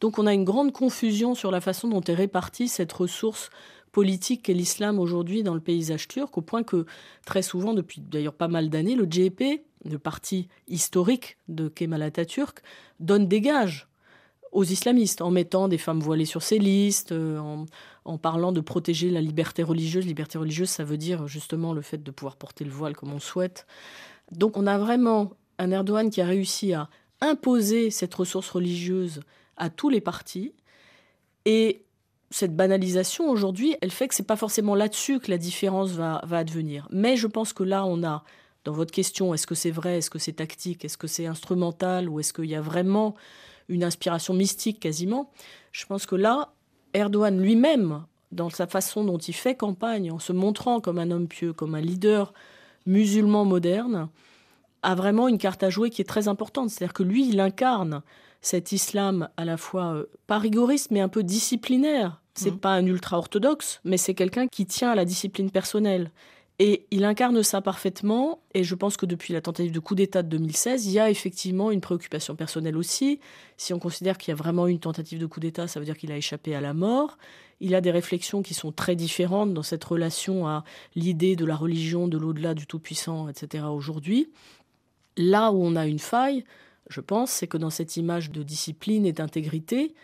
[0.00, 3.48] Donc on a une grande confusion sur la façon dont est répartie cette ressource
[3.92, 6.84] politique qu'est l'islam aujourd'hui dans le paysage turc, au point que
[7.24, 12.62] très souvent, depuis d'ailleurs pas mal d'années, le GP, le parti historique de Kemal Atatürk,
[13.00, 13.88] donne des gages
[14.52, 17.40] aux islamistes, en mettant des femmes voilées sur ses listes, euh,
[18.04, 20.06] en, parlant de protéger la liberté religieuse.
[20.06, 23.18] Liberté religieuse, ça veut dire justement le fait de pouvoir porter le voile comme on
[23.18, 23.66] souhaite.
[24.30, 26.88] Donc on a vraiment un Erdogan qui a réussi à
[27.20, 29.20] imposer cette ressource religieuse
[29.56, 30.52] à tous les partis.
[31.44, 31.84] Et
[32.30, 36.88] cette banalisation aujourd'hui, elle fait que c'est pas forcément là-dessus que la différence va advenir.
[36.90, 38.24] Mais je pense que là, on a,
[38.64, 42.08] dans votre question, est-ce que c'est vrai, est-ce que c'est tactique, est-ce que c'est instrumental,
[42.08, 43.14] ou est-ce qu'il y a vraiment
[43.68, 45.30] une inspiration mystique quasiment.
[45.72, 46.52] Je pense que là,
[46.94, 51.28] Erdogan lui-même, dans sa façon dont il fait campagne, en se montrant comme un homme
[51.28, 52.32] pieux, comme un leader
[52.86, 54.08] musulman moderne,
[54.82, 56.70] a vraiment une carte à jouer qui est très importante.
[56.70, 58.02] C'est-à-dire que lui, il incarne
[58.40, 62.20] cet islam à la fois euh, pas rigoriste, mais un peu disciplinaire.
[62.34, 62.60] C'est n'est mmh.
[62.60, 66.10] pas un ultra-orthodoxe, mais c'est quelqu'un qui tient à la discipline personnelle.
[66.64, 68.38] Et il incarne ça parfaitement.
[68.54, 71.10] Et je pense que depuis la tentative de coup d'État de 2016, il y a
[71.10, 73.18] effectivement une préoccupation personnelle aussi.
[73.56, 75.86] Si on considère qu'il y a vraiment eu une tentative de coup d'État, ça veut
[75.86, 77.18] dire qu'il a échappé à la mort.
[77.58, 80.62] Il a des réflexions qui sont très différentes dans cette relation à
[80.94, 83.64] l'idée de la religion, de l'au-delà du Tout-Puissant, etc.
[83.64, 84.30] aujourd'hui.
[85.16, 86.44] Là où on a une faille,
[86.88, 89.96] je pense, c'est que dans cette image de discipline et d'intégrité,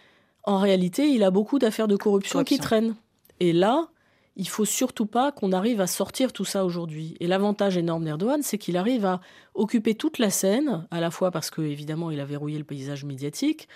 [0.43, 2.57] en réalité, il a beaucoup d'affaires de corruption, corruption.
[2.57, 2.97] qui traînent.
[3.39, 3.91] Et là,
[4.39, 7.17] il faut surtout pas qu'on arrive à sortir tout ça aujourd'hui.
[7.19, 9.21] Et l'avantage énorme d'Erdogan, c'est qu'il arrive à
[9.55, 13.05] occuper toute la scène, à la fois parce que évidemment il a verrouillé le paysage
[13.05, 13.69] médiatique,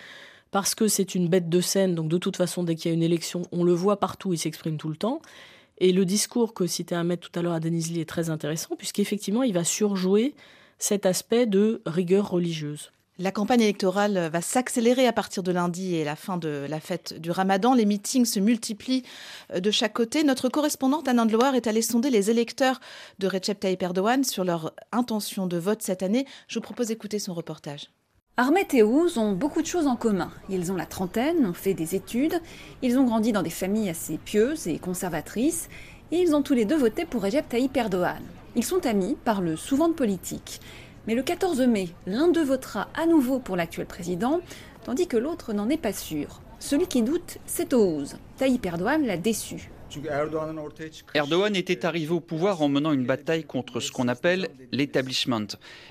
[0.52, 2.94] parce que c'est une bête de scène, donc de toute façon dès qu'il y a
[2.94, 5.20] une élection, on le voit partout, il s'exprime tout le temps.
[5.78, 9.42] Et le discours que citait Ahmed tout à l'heure à Denizli est très intéressant, puisqu'effectivement
[9.42, 10.36] il va surjouer
[10.78, 12.92] cet aspect de rigueur religieuse.
[13.22, 17.20] La campagne électorale va s'accélérer à partir de lundi et la fin de la fête
[17.20, 17.72] du ramadan.
[17.72, 19.04] Les meetings se multiplient
[19.54, 20.24] euh, de chaque côté.
[20.24, 22.80] Notre correspondante Anne Loire est allée sonder les électeurs
[23.20, 26.26] de Recep Tayyip Erdogan sur leur intention de vote cette année.
[26.48, 27.92] Je vous propose d'écouter son reportage.
[28.38, 30.32] Ahmet et Ouz ont beaucoup de choses en commun.
[30.48, 32.40] Ils ont la trentaine, ont fait des études,
[32.82, 35.68] ils ont grandi dans des familles assez pieuses et conservatrices,
[36.10, 38.24] et ils ont tous les deux voté pour Recep Tayyip Erdogan.
[38.56, 40.60] Ils sont amis, parlent souvent de politique.
[41.06, 44.40] Mais le 14 mai, l'un d'eux votera à nouveau pour l'actuel président,
[44.84, 46.40] tandis que l'autre n'en est pas sûr.
[46.60, 48.16] Celui qui doute, c'est Ouz.
[48.36, 49.70] Tayyip Erdogan l'a déçu.
[51.14, 55.46] Erdogan était arrivé au pouvoir en menant une bataille contre ce qu'on appelle l'établissement.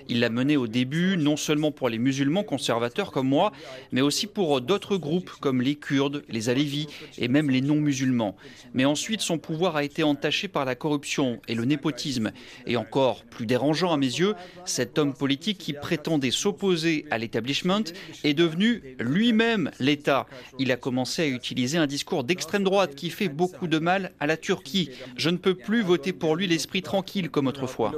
[0.08, 3.52] Il l'a mené au début non seulement pour les musulmans conservateurs comme moi,
[3.92, 6.88] mais aussi pour d'autres groupes comme les Kurdes, les Alévis
[7.18, 8.36] et même les non-musulmans.
[8.74, 12.32] Mais ensuite, son pouvoir a été entaché par la corruption et le népotisme.
[12.66, 14.36] Et encore plus dérangeant à mes yeux,
[14.66, 17.84] cet homme politique qui prétendait s'opposer à l'établissement
[18.24, 20.28] est devenu lui-même l'État.
[20.60, 23.80] Il a commencé à utiliser un discours d'extrême droite qui fait beaucoup de
[24.20, 24.90] à la Turquie.
[25.16, 27.92] Je ne peux plus voter pour lui l'esprit tranquille comme autrefois.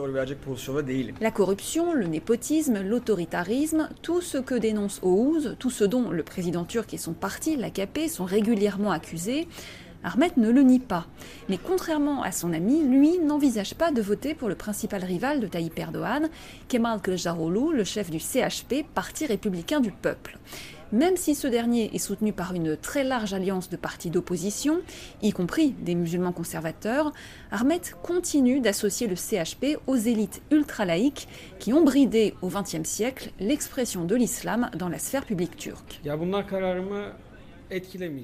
[1.22, 6.66] La corruption, le népotisme, l'autoritarisme, tout ce que dénonce Oğuz, tout ce dont le président
[6.66, 9.48] turc et son parti, l'AKP, sont régulièrement accusés,
[10.04, 11.06] Ahmed ne le nie pas.
[11.48, 15.48] Mais contrairement à son ami, lui n'envisage pas de voter pour le principal rival de
[15.48, 16.30] Tayyip Erdogan,
[16.68, 20.38] Kemal Kılıçdaroğlu, le chef du CHP, Parti républicain du peuple.
[20.94, 24.80] Même si ce dernier est soutenu par une très large alliance de partis d'opposition,
[25.24, 27.12] y compris des musulmans conservateurs,
[27.50, 31.28] Ahmed continue d'associer le CHP aux élites ultra-laïques
[31.58, 36.00] qui ont bridé au XXe siècle l'expression de l'islam dans la sphère publique turque.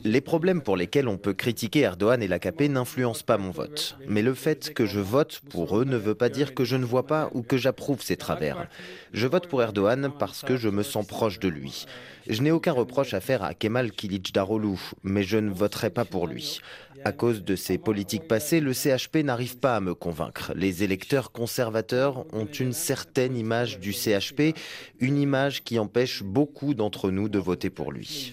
[0.03, 3.97] Les problèmes pour lesquels on peut critiquer Erdogan et l'AKP n'influencent pas mon vote.
[4.07, 6.85] Mais le fait que je vote pour eux ne veut pas dire que je ne
[6.85, 8.67] vois pas ou que j'approuve ces travers.
[9.13, 11.85] Je vote pour Erdogan parce que je me sens proche de lui.
[12.27, 13.91] Je n'ai aucun reproche à faire à Kemal
[14.33, 16.59] Daroglu, mais je ne voterai pas pour lui.
[17.05, 20.51] À cause de ses politiques passées, le CHP n'arrive pas à me convaincre.
[20.55, 24.55] Les électeurs conservateurs ont une certaine image du CHP,
[24.99, 28.31] une image qui empêche beaucoup d'entre nous de voter pour lui.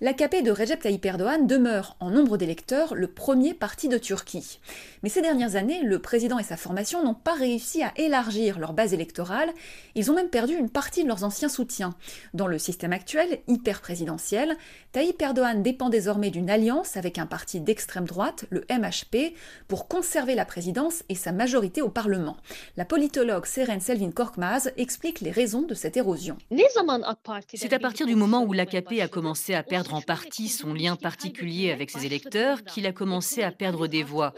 [0.00, 4.60] L'AKP de Recep Tayyip Erdogan demeure, en nombre d'électeurs, le premier parti de Turquie.
[5.02, 8.72] Mais ces dernières années, le président et sa formation n'ont pas réussi à élargir leur
[8.72, 9.50] base électorale.
[9.94, 11.94] Ils ont même perdu une partie de leurs anciens soutiens.
[12.34, 14.56] Dans le système actuel, hyper présidentiel,
[14.92, 19.34] Tayyip Erdogan dépend désormais d'une alliance avec un parti d'extrême droite, le MHP,
[19.68, 22.36] pour conserver la présidence et sa majorité au Parlement.
[22.76, 26.36] La politologue Seren Selvin Korkmaz explique les raisons de cette érosion.
[27.54, 30.96] C'est à partir du moment où l'AKP a commencé à perdre en partie son lien
[30.96, 34.32] particulier avec ses électeurs qu'il a commencé à perdre des voix.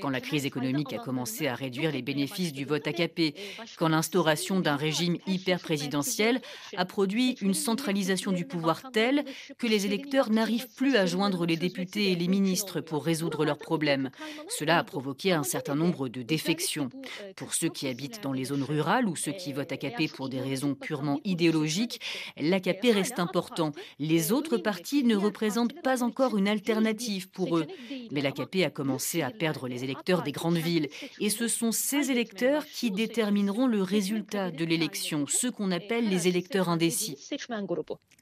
[0.00, 3.34] Quand la crise économique a commencé à réduire les bénéfices du vote AKP,
[3.76, 6.40] quand l'instauration d'un régime hyper présidentiel
[6.76, 9.24] a produit une centralisation du pouvoir telle
[9.58, 13.58] que les électeurs n'arrivent plus à joindre les députés et les ministres pour résoudre leurs
[13.58, 14.10] problèmes.
[14.48, 16.90] Cela a provoqué un certain nombre de défections.
[17.34, 20.40] Pour ceux qui habitent dans les zones rurales ou ceux qui votent AKP pour des
[20.40, 22.00] raisons purement idéologiques,
[22.38, 23.72] l'AKP reste important.
[23.98, 27.66] Les autres partis ne représentent pas encore une alternative pour eux.
[28.12, 30.88] Mais l'AKP a commencé à perdre les électeurs des grandes villes.
[31.20, 36.28] Et ce sont ces électeurs qui détermineront le résultat de l'élection, ceux qu'on appelle les
[36.28, 37.16] électeurs indécis.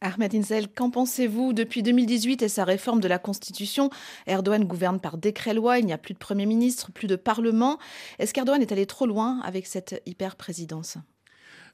[0.01, 3.91] Ahmed Inzel, qu'en pensez-vous Depuis 2018 et sa réforme de la Constitution,
[4.27, 7.79] Erdogan gouverne par décret-loi, il n'y a plus de Premier ministre, plus de Parlement.
[8.19, 10.99] Est-ce qu'Erdogan est allé trop loin avec cette hyper-présidence?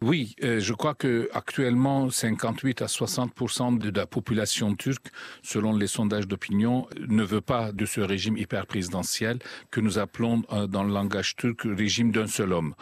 [0.05, 5.07] Oui, euh, je crois que actuellement 58 à 60% de la population turque,
[5.43, 9.39] selon les sondages d'opinion, ne veut pas de ce régime hyper présidentiel
[9.71, 12.75] que nous appelons euh, dans le langage turc régime d'un seul homme.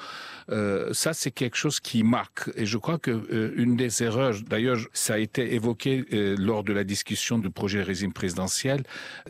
[0.51, 2.51] Euh, ça, c'est quelque chose qui marque.
[2.57, 6.05] Et je crois que une des erreurs, d'ailleurs, ça a été évoqué
[6.37, 8.83] lors de la discussion du projet régime présidentiel,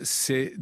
[0.03, 0.55] c'est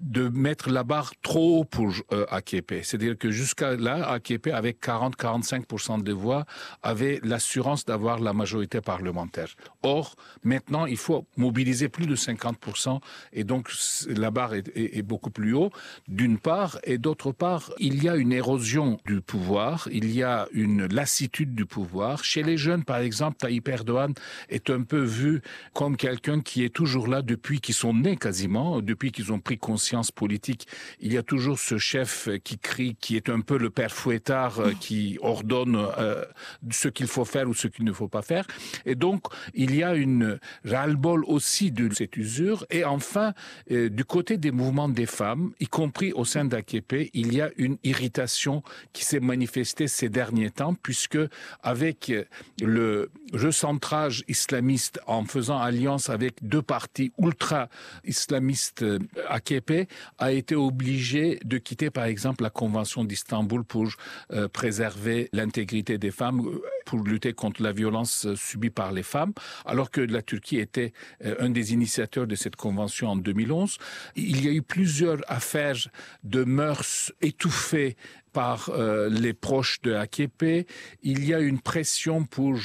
[0.00, 1.92] de mettre la barre trop haut pour
[2.30, 2.82] AKP.
[2.82, 6.46] C'est-à-dire que jusqu'à là, AKP, avec 40-45% des voix,
[6.82, 9.54] avait l'assurance d'avoir la majorité parlementaire.
[9.82, 13.00] Or, maintenant, il faut mobiliser plus de 50%
[13.32, 13.70] et donc
[14.08, 15.70] la barre est, beaucoup plus haut,
[16.06, 20.48] d'une part, et d'autre part, il y a une érosion du pouvoir, il y a
[20.52, 22.24] une lassitude du pouvoir.
[22.24, 24.12] Chez les jeunes, par exemple, Tayyip Erdogan
[24.48, 28.80] est un peu vu comme quelqu'un qui est toujours là depuis qu'ils sont nés quasiment,
[28.80, 30.66] depuis qu'ils ont pris conscience politique.
[31.00, 34.60] Il y a toujours ce chef qui crie, qui est un peu le père fouettard,
[34.60, 36.24] euh, qui ordonne euh,
[36.70, 38.46] ce qu'il faut faire ou ce qu'il ne faut pas faire.
[38.84, 42.66] Et donc, il y a une ras-le-bol aussi de cette usure.
[42.70, 43.34] Et enfin,
[43.70, 47.50] euh, du côté des mouvements des femmes, y compris au sein d'AKP, il y a
[47.56, 51.18] une irritation qui s'est manifestée ces derniers temps, puisque
[51.62, 52.12] avec
[52.60, 58.84] le recentrage islamiste en faisant alliance avec deux partis ultra-islamistes
[59.28, 59.88] AKP,
[60.18, 63.88] a été obligé de quitter par exemple la Convention d'Istanbul pour
[64.32, 66.40] euh, préserver l'intégrité des femmes,
[66.84, 69.32] pour lutter contre la violence subie par les femmes,
[69.66, 70.92] alors que la Turquie était
[71.24, 73.78] euh, un des initiateurs de cette convention en 2011.
[74.16, 75.88] Il y a eu plusieurs affaires
[76.24, 77.96] de mœurs étouffées
[78.32, 80.66] par euh, les proches de AKP.
[81.02, 82.58] Il y a une pression pour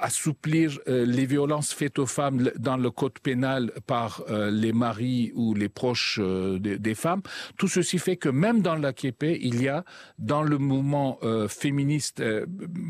[0.00, 5.32] assouplir euh, les violences faites aux femmes dans le code pénal par euh, les maris
[5.34, 7.22] ou les proches des, des, femmes.
[7.56, 9.84] Tout ceci fait que même dans l'AKP, il y a
[10.18, 11.18] dans le mouvement
[11.48, 12.22] féministe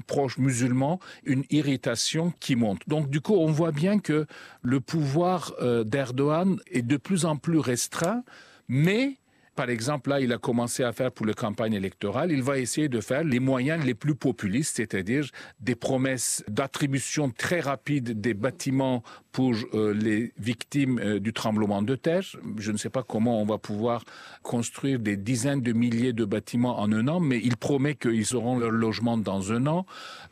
[0.07, 2.81] proche musulman une irritation qui monte.
[2.87, 4.27] Donc du coup, on voit bien que
[4.63, 5.55] le pouvoir
[5.85, 8.23] d'Erdogan est de plus en plus restreint,
[8.69, 9.19] mais
[9.57, 12.89] par exemple, là, il a commencé à faire pour la campagne électorale, il va essayer
[12.89, 15.25] de faire les moyens les plus populistes, c'est-à-dire
[15.61, 19.03] des promesses d'attribution très rapide des bâtiments
[19.33, 22.23] pour euh, les victimes euh, du tremblement de terre.
[22.59, 24.05] Je ne sais pas comment on va pouvoir
[24.43, 28.59] construire des dizaines de milliers de bâtiments en un an, mais il promet qu'ils auront
[28.59, 29.87] leur logement dans un an.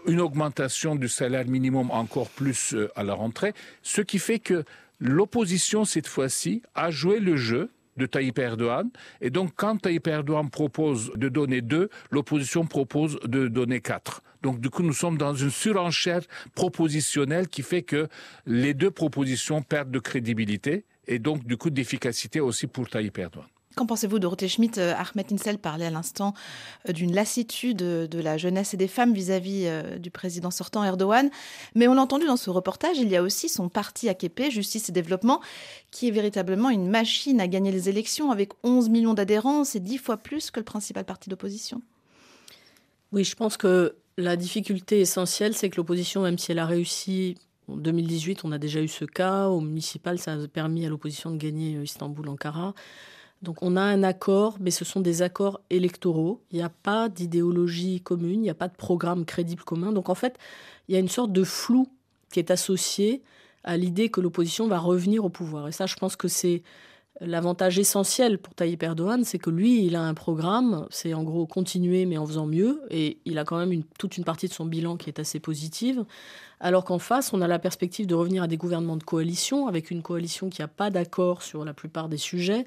[0.07, 4.65] Une augmentation du salaire minimum encore plus euh, à la rentrée, ce qui fait que
[5.01, 8.91] l'opposition, cette fois-ci, a joué le jeu de Tayyip Erdogan.
[9.21, 14.23] Et donc, quand Tayyip Erdogan propose de donner deux, l'opposition propose de donner quatre.
[14.43, 16.23] Donc, du coup, nous sommes dans une surenchère
[16.55, 18.09] propositionnelle qui fait que
[18.47, 23.49] les deux propositions perdent de crédibilité et donc, du coup, d'efficacité aussi pour Tayyip Erdogan.
[23.77, 26.33] Qu'en pensez-vous, Dorothée Schmidt euh, Ahmed Insel parlait à l'instant
[26.89, 31.29] euh, d'une lassitude de la jeunesse et des femmes vis-à-vis euh, du président sortant Erdogan?
[31.75, 34.91] Mais on l'a entendu dans ce reportage, il y a aussi son parti AKP, Justice
[34.91, 35.41] et Développement,
[35.91, 39.65] qui est véritablement une machine à gagner les élections avec 11 millions d'adhérents.
[39.65, 41.83] C'est dix fois plus que le principal parti d'opposition.
[43.11, 47.37] Oui, je pense que la difficulté essentielle, c'est que l'opposition, même si elle a réussi
[47.67, 49.49] en 2018, on a déjà eu ce cas.
[49.49, 52.75] Au municipal, ça a permis à l'opposition de gagner Istanbul-Ankara.
[53.45, 56.41] Donc on a un accord, mais ce sont des accords électoraux.
[56.51, 59.93] Il n'y a pas d'idéologie commune, il n'y a pas de programme crédible commun.
[59.93, 60.39] Donc en fait,
[60.89, 61.87] il y a une sorte de flou
[62.33, 63.23] qui est associé
[63.63, 65.69] à l'idée que l'opposition va revenir au pouvoir.
[65.69, 66.63] Et ça, je pense que c'est
[67.21, 71.47] l'avantage essentiel pour Tayyip Erdogan, c'est que lui, il a un programme, c'est en gros
[71.47, 74.67] continuer mais en faisant mieux, et il a quand même toute une partie de son
[74.67, 76.05] bilan qui est assez positive,
[76.59, 79.93] alors qu'en face, on a la perspective de revenir à des gouvernements de coalition, avec
[79.93, 82.67] une coalition qui n'a pas d'accord sur la plupart des sujets,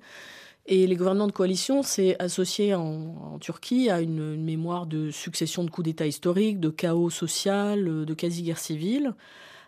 [0.68, 5.70] et les gouvernements de coalition, c'est associé en, Turquie à une, mémoire de succession de
[5.70, 9.14] coups d'État historiques, de chaos social, euh, de quasi-guerre civile.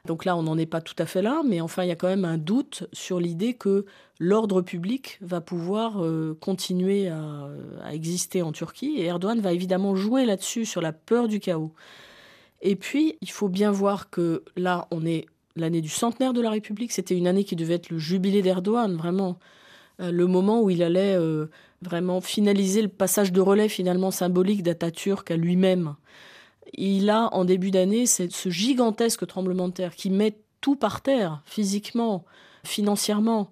[0.05, 1.95] Donc là, on n'en est pas tout à fait là, mais enfin, il y a
[1.95, 3.85] quand même un doute sur l'idée que
[4.19, 7.49] l'ordre public va pouvoir euh, continuer à,
[7.83, 8.95] à, exister en Turquie.
[8.97, 11.73] Et Erdogan va évidemment jouer là-dessus, sur la peur du chaos.
[12.61, 16.49] Et puis, il faut bien voir que là, on est l'année du centenaire de la
[16.49, 16.91] République.
[16.91, 19.37] C'était une année qui devait être le jubilé d'Erdogan, vraiment.
[19.99, 21.47] Euh, le moment où il allait euh,
[21.81, 25.95] vraiment finaliser le passage de relais finalement symbolique d'Atatürk à lui-même.
[26.73, 31.41] Il a en début d'année ce gigantesque tremblement de terre qui met tout par terre,
[31.45, 32.25] physiquement,
[32.63, 33.49] financièrement.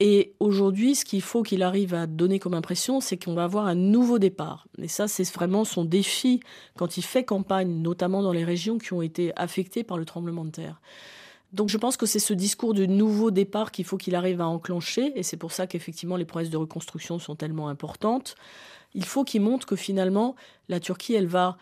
[0.00, 3.66] Et aujourd'hui, ce qu'il faut qu'il arrive à donner comme impression, c'est qu'on va avoir
[3.66, 4.66] un nouveau départ.
[4.78, 6.40] Et ça, c'est vraiment son défi
[6.76, 10.44] quand il fait campagne, notamment dans les régions qui ont été affectées par le tremblement
[10.44, 10.80] de terre.
[11.54, 14.48] Donc je pense que c'est ce discours de nouveau départ qu'il faut qu'il arrive à
[14.48, 18.34] enclencher, et c'est pour ça qu'effectivement les promesses de reconstruction sont tellement importantes.
[18.92, 20.34] Il faut qu'il montre que finalement
[20.68, 21.56] la Turquie, elle va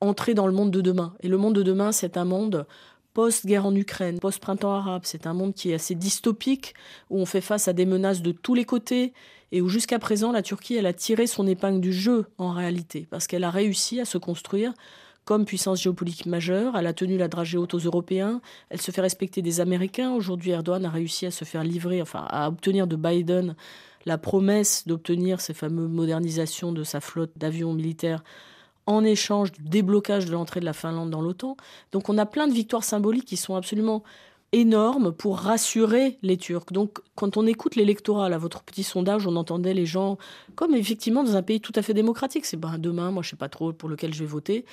[0.00, 1.14] entrer dans le monde de demain.
[1.20, 2.66] Et le monde de demain, c'est un monde
[3.14, 5.02] post-guerre en Ukraine, post-printemps arabe.
[5.04, 6.74] C'est un monde qui est assez dystopique,
[7.08, 9.12] où on fait face à des menaces de tous les côtés,
[9.52, 13.06] et où jusqu'à présent la Turquie, elle a tiré son épingle du jeu en réalité,
[13.08, 14.74] parce qu'elle a réussi à se construire
[15.26, 16.78] comme puissance géopolitique majeure.
[16.78, 18.40] Elle a tenu la dragée haute aux Européens.
[18.70, 20.12] Elle se fait respecter des Américains.
[20.12, 23.54] Aujourd'hui, Erdogan a réussi à se faire livrer, enfin, à obtenir de Biden
[24.06, 28.22] la promesse d'obtenir ces fameuses modernisations de sa flotte d'avions militaires
[28.86, 31.56] en échange du déblocage de l'entrée de la Finlande dans l'OTAN.
[31.90, 34.04] Donc on a plein de victoires symboliques qui sont absolument
[34.52, 36.66] énormes pour rassurer les Turcs.
[36.70, 40.18] Donc quand on écoute l'électorat, à votre petit sondage, on entendait les gens
[40.54, 42.46] comme effectivement dans un pays tout à fait démocratique.
[42.46, 44.64] C'est ben, demain, moi je sais pas trop pour lequel je vais voter.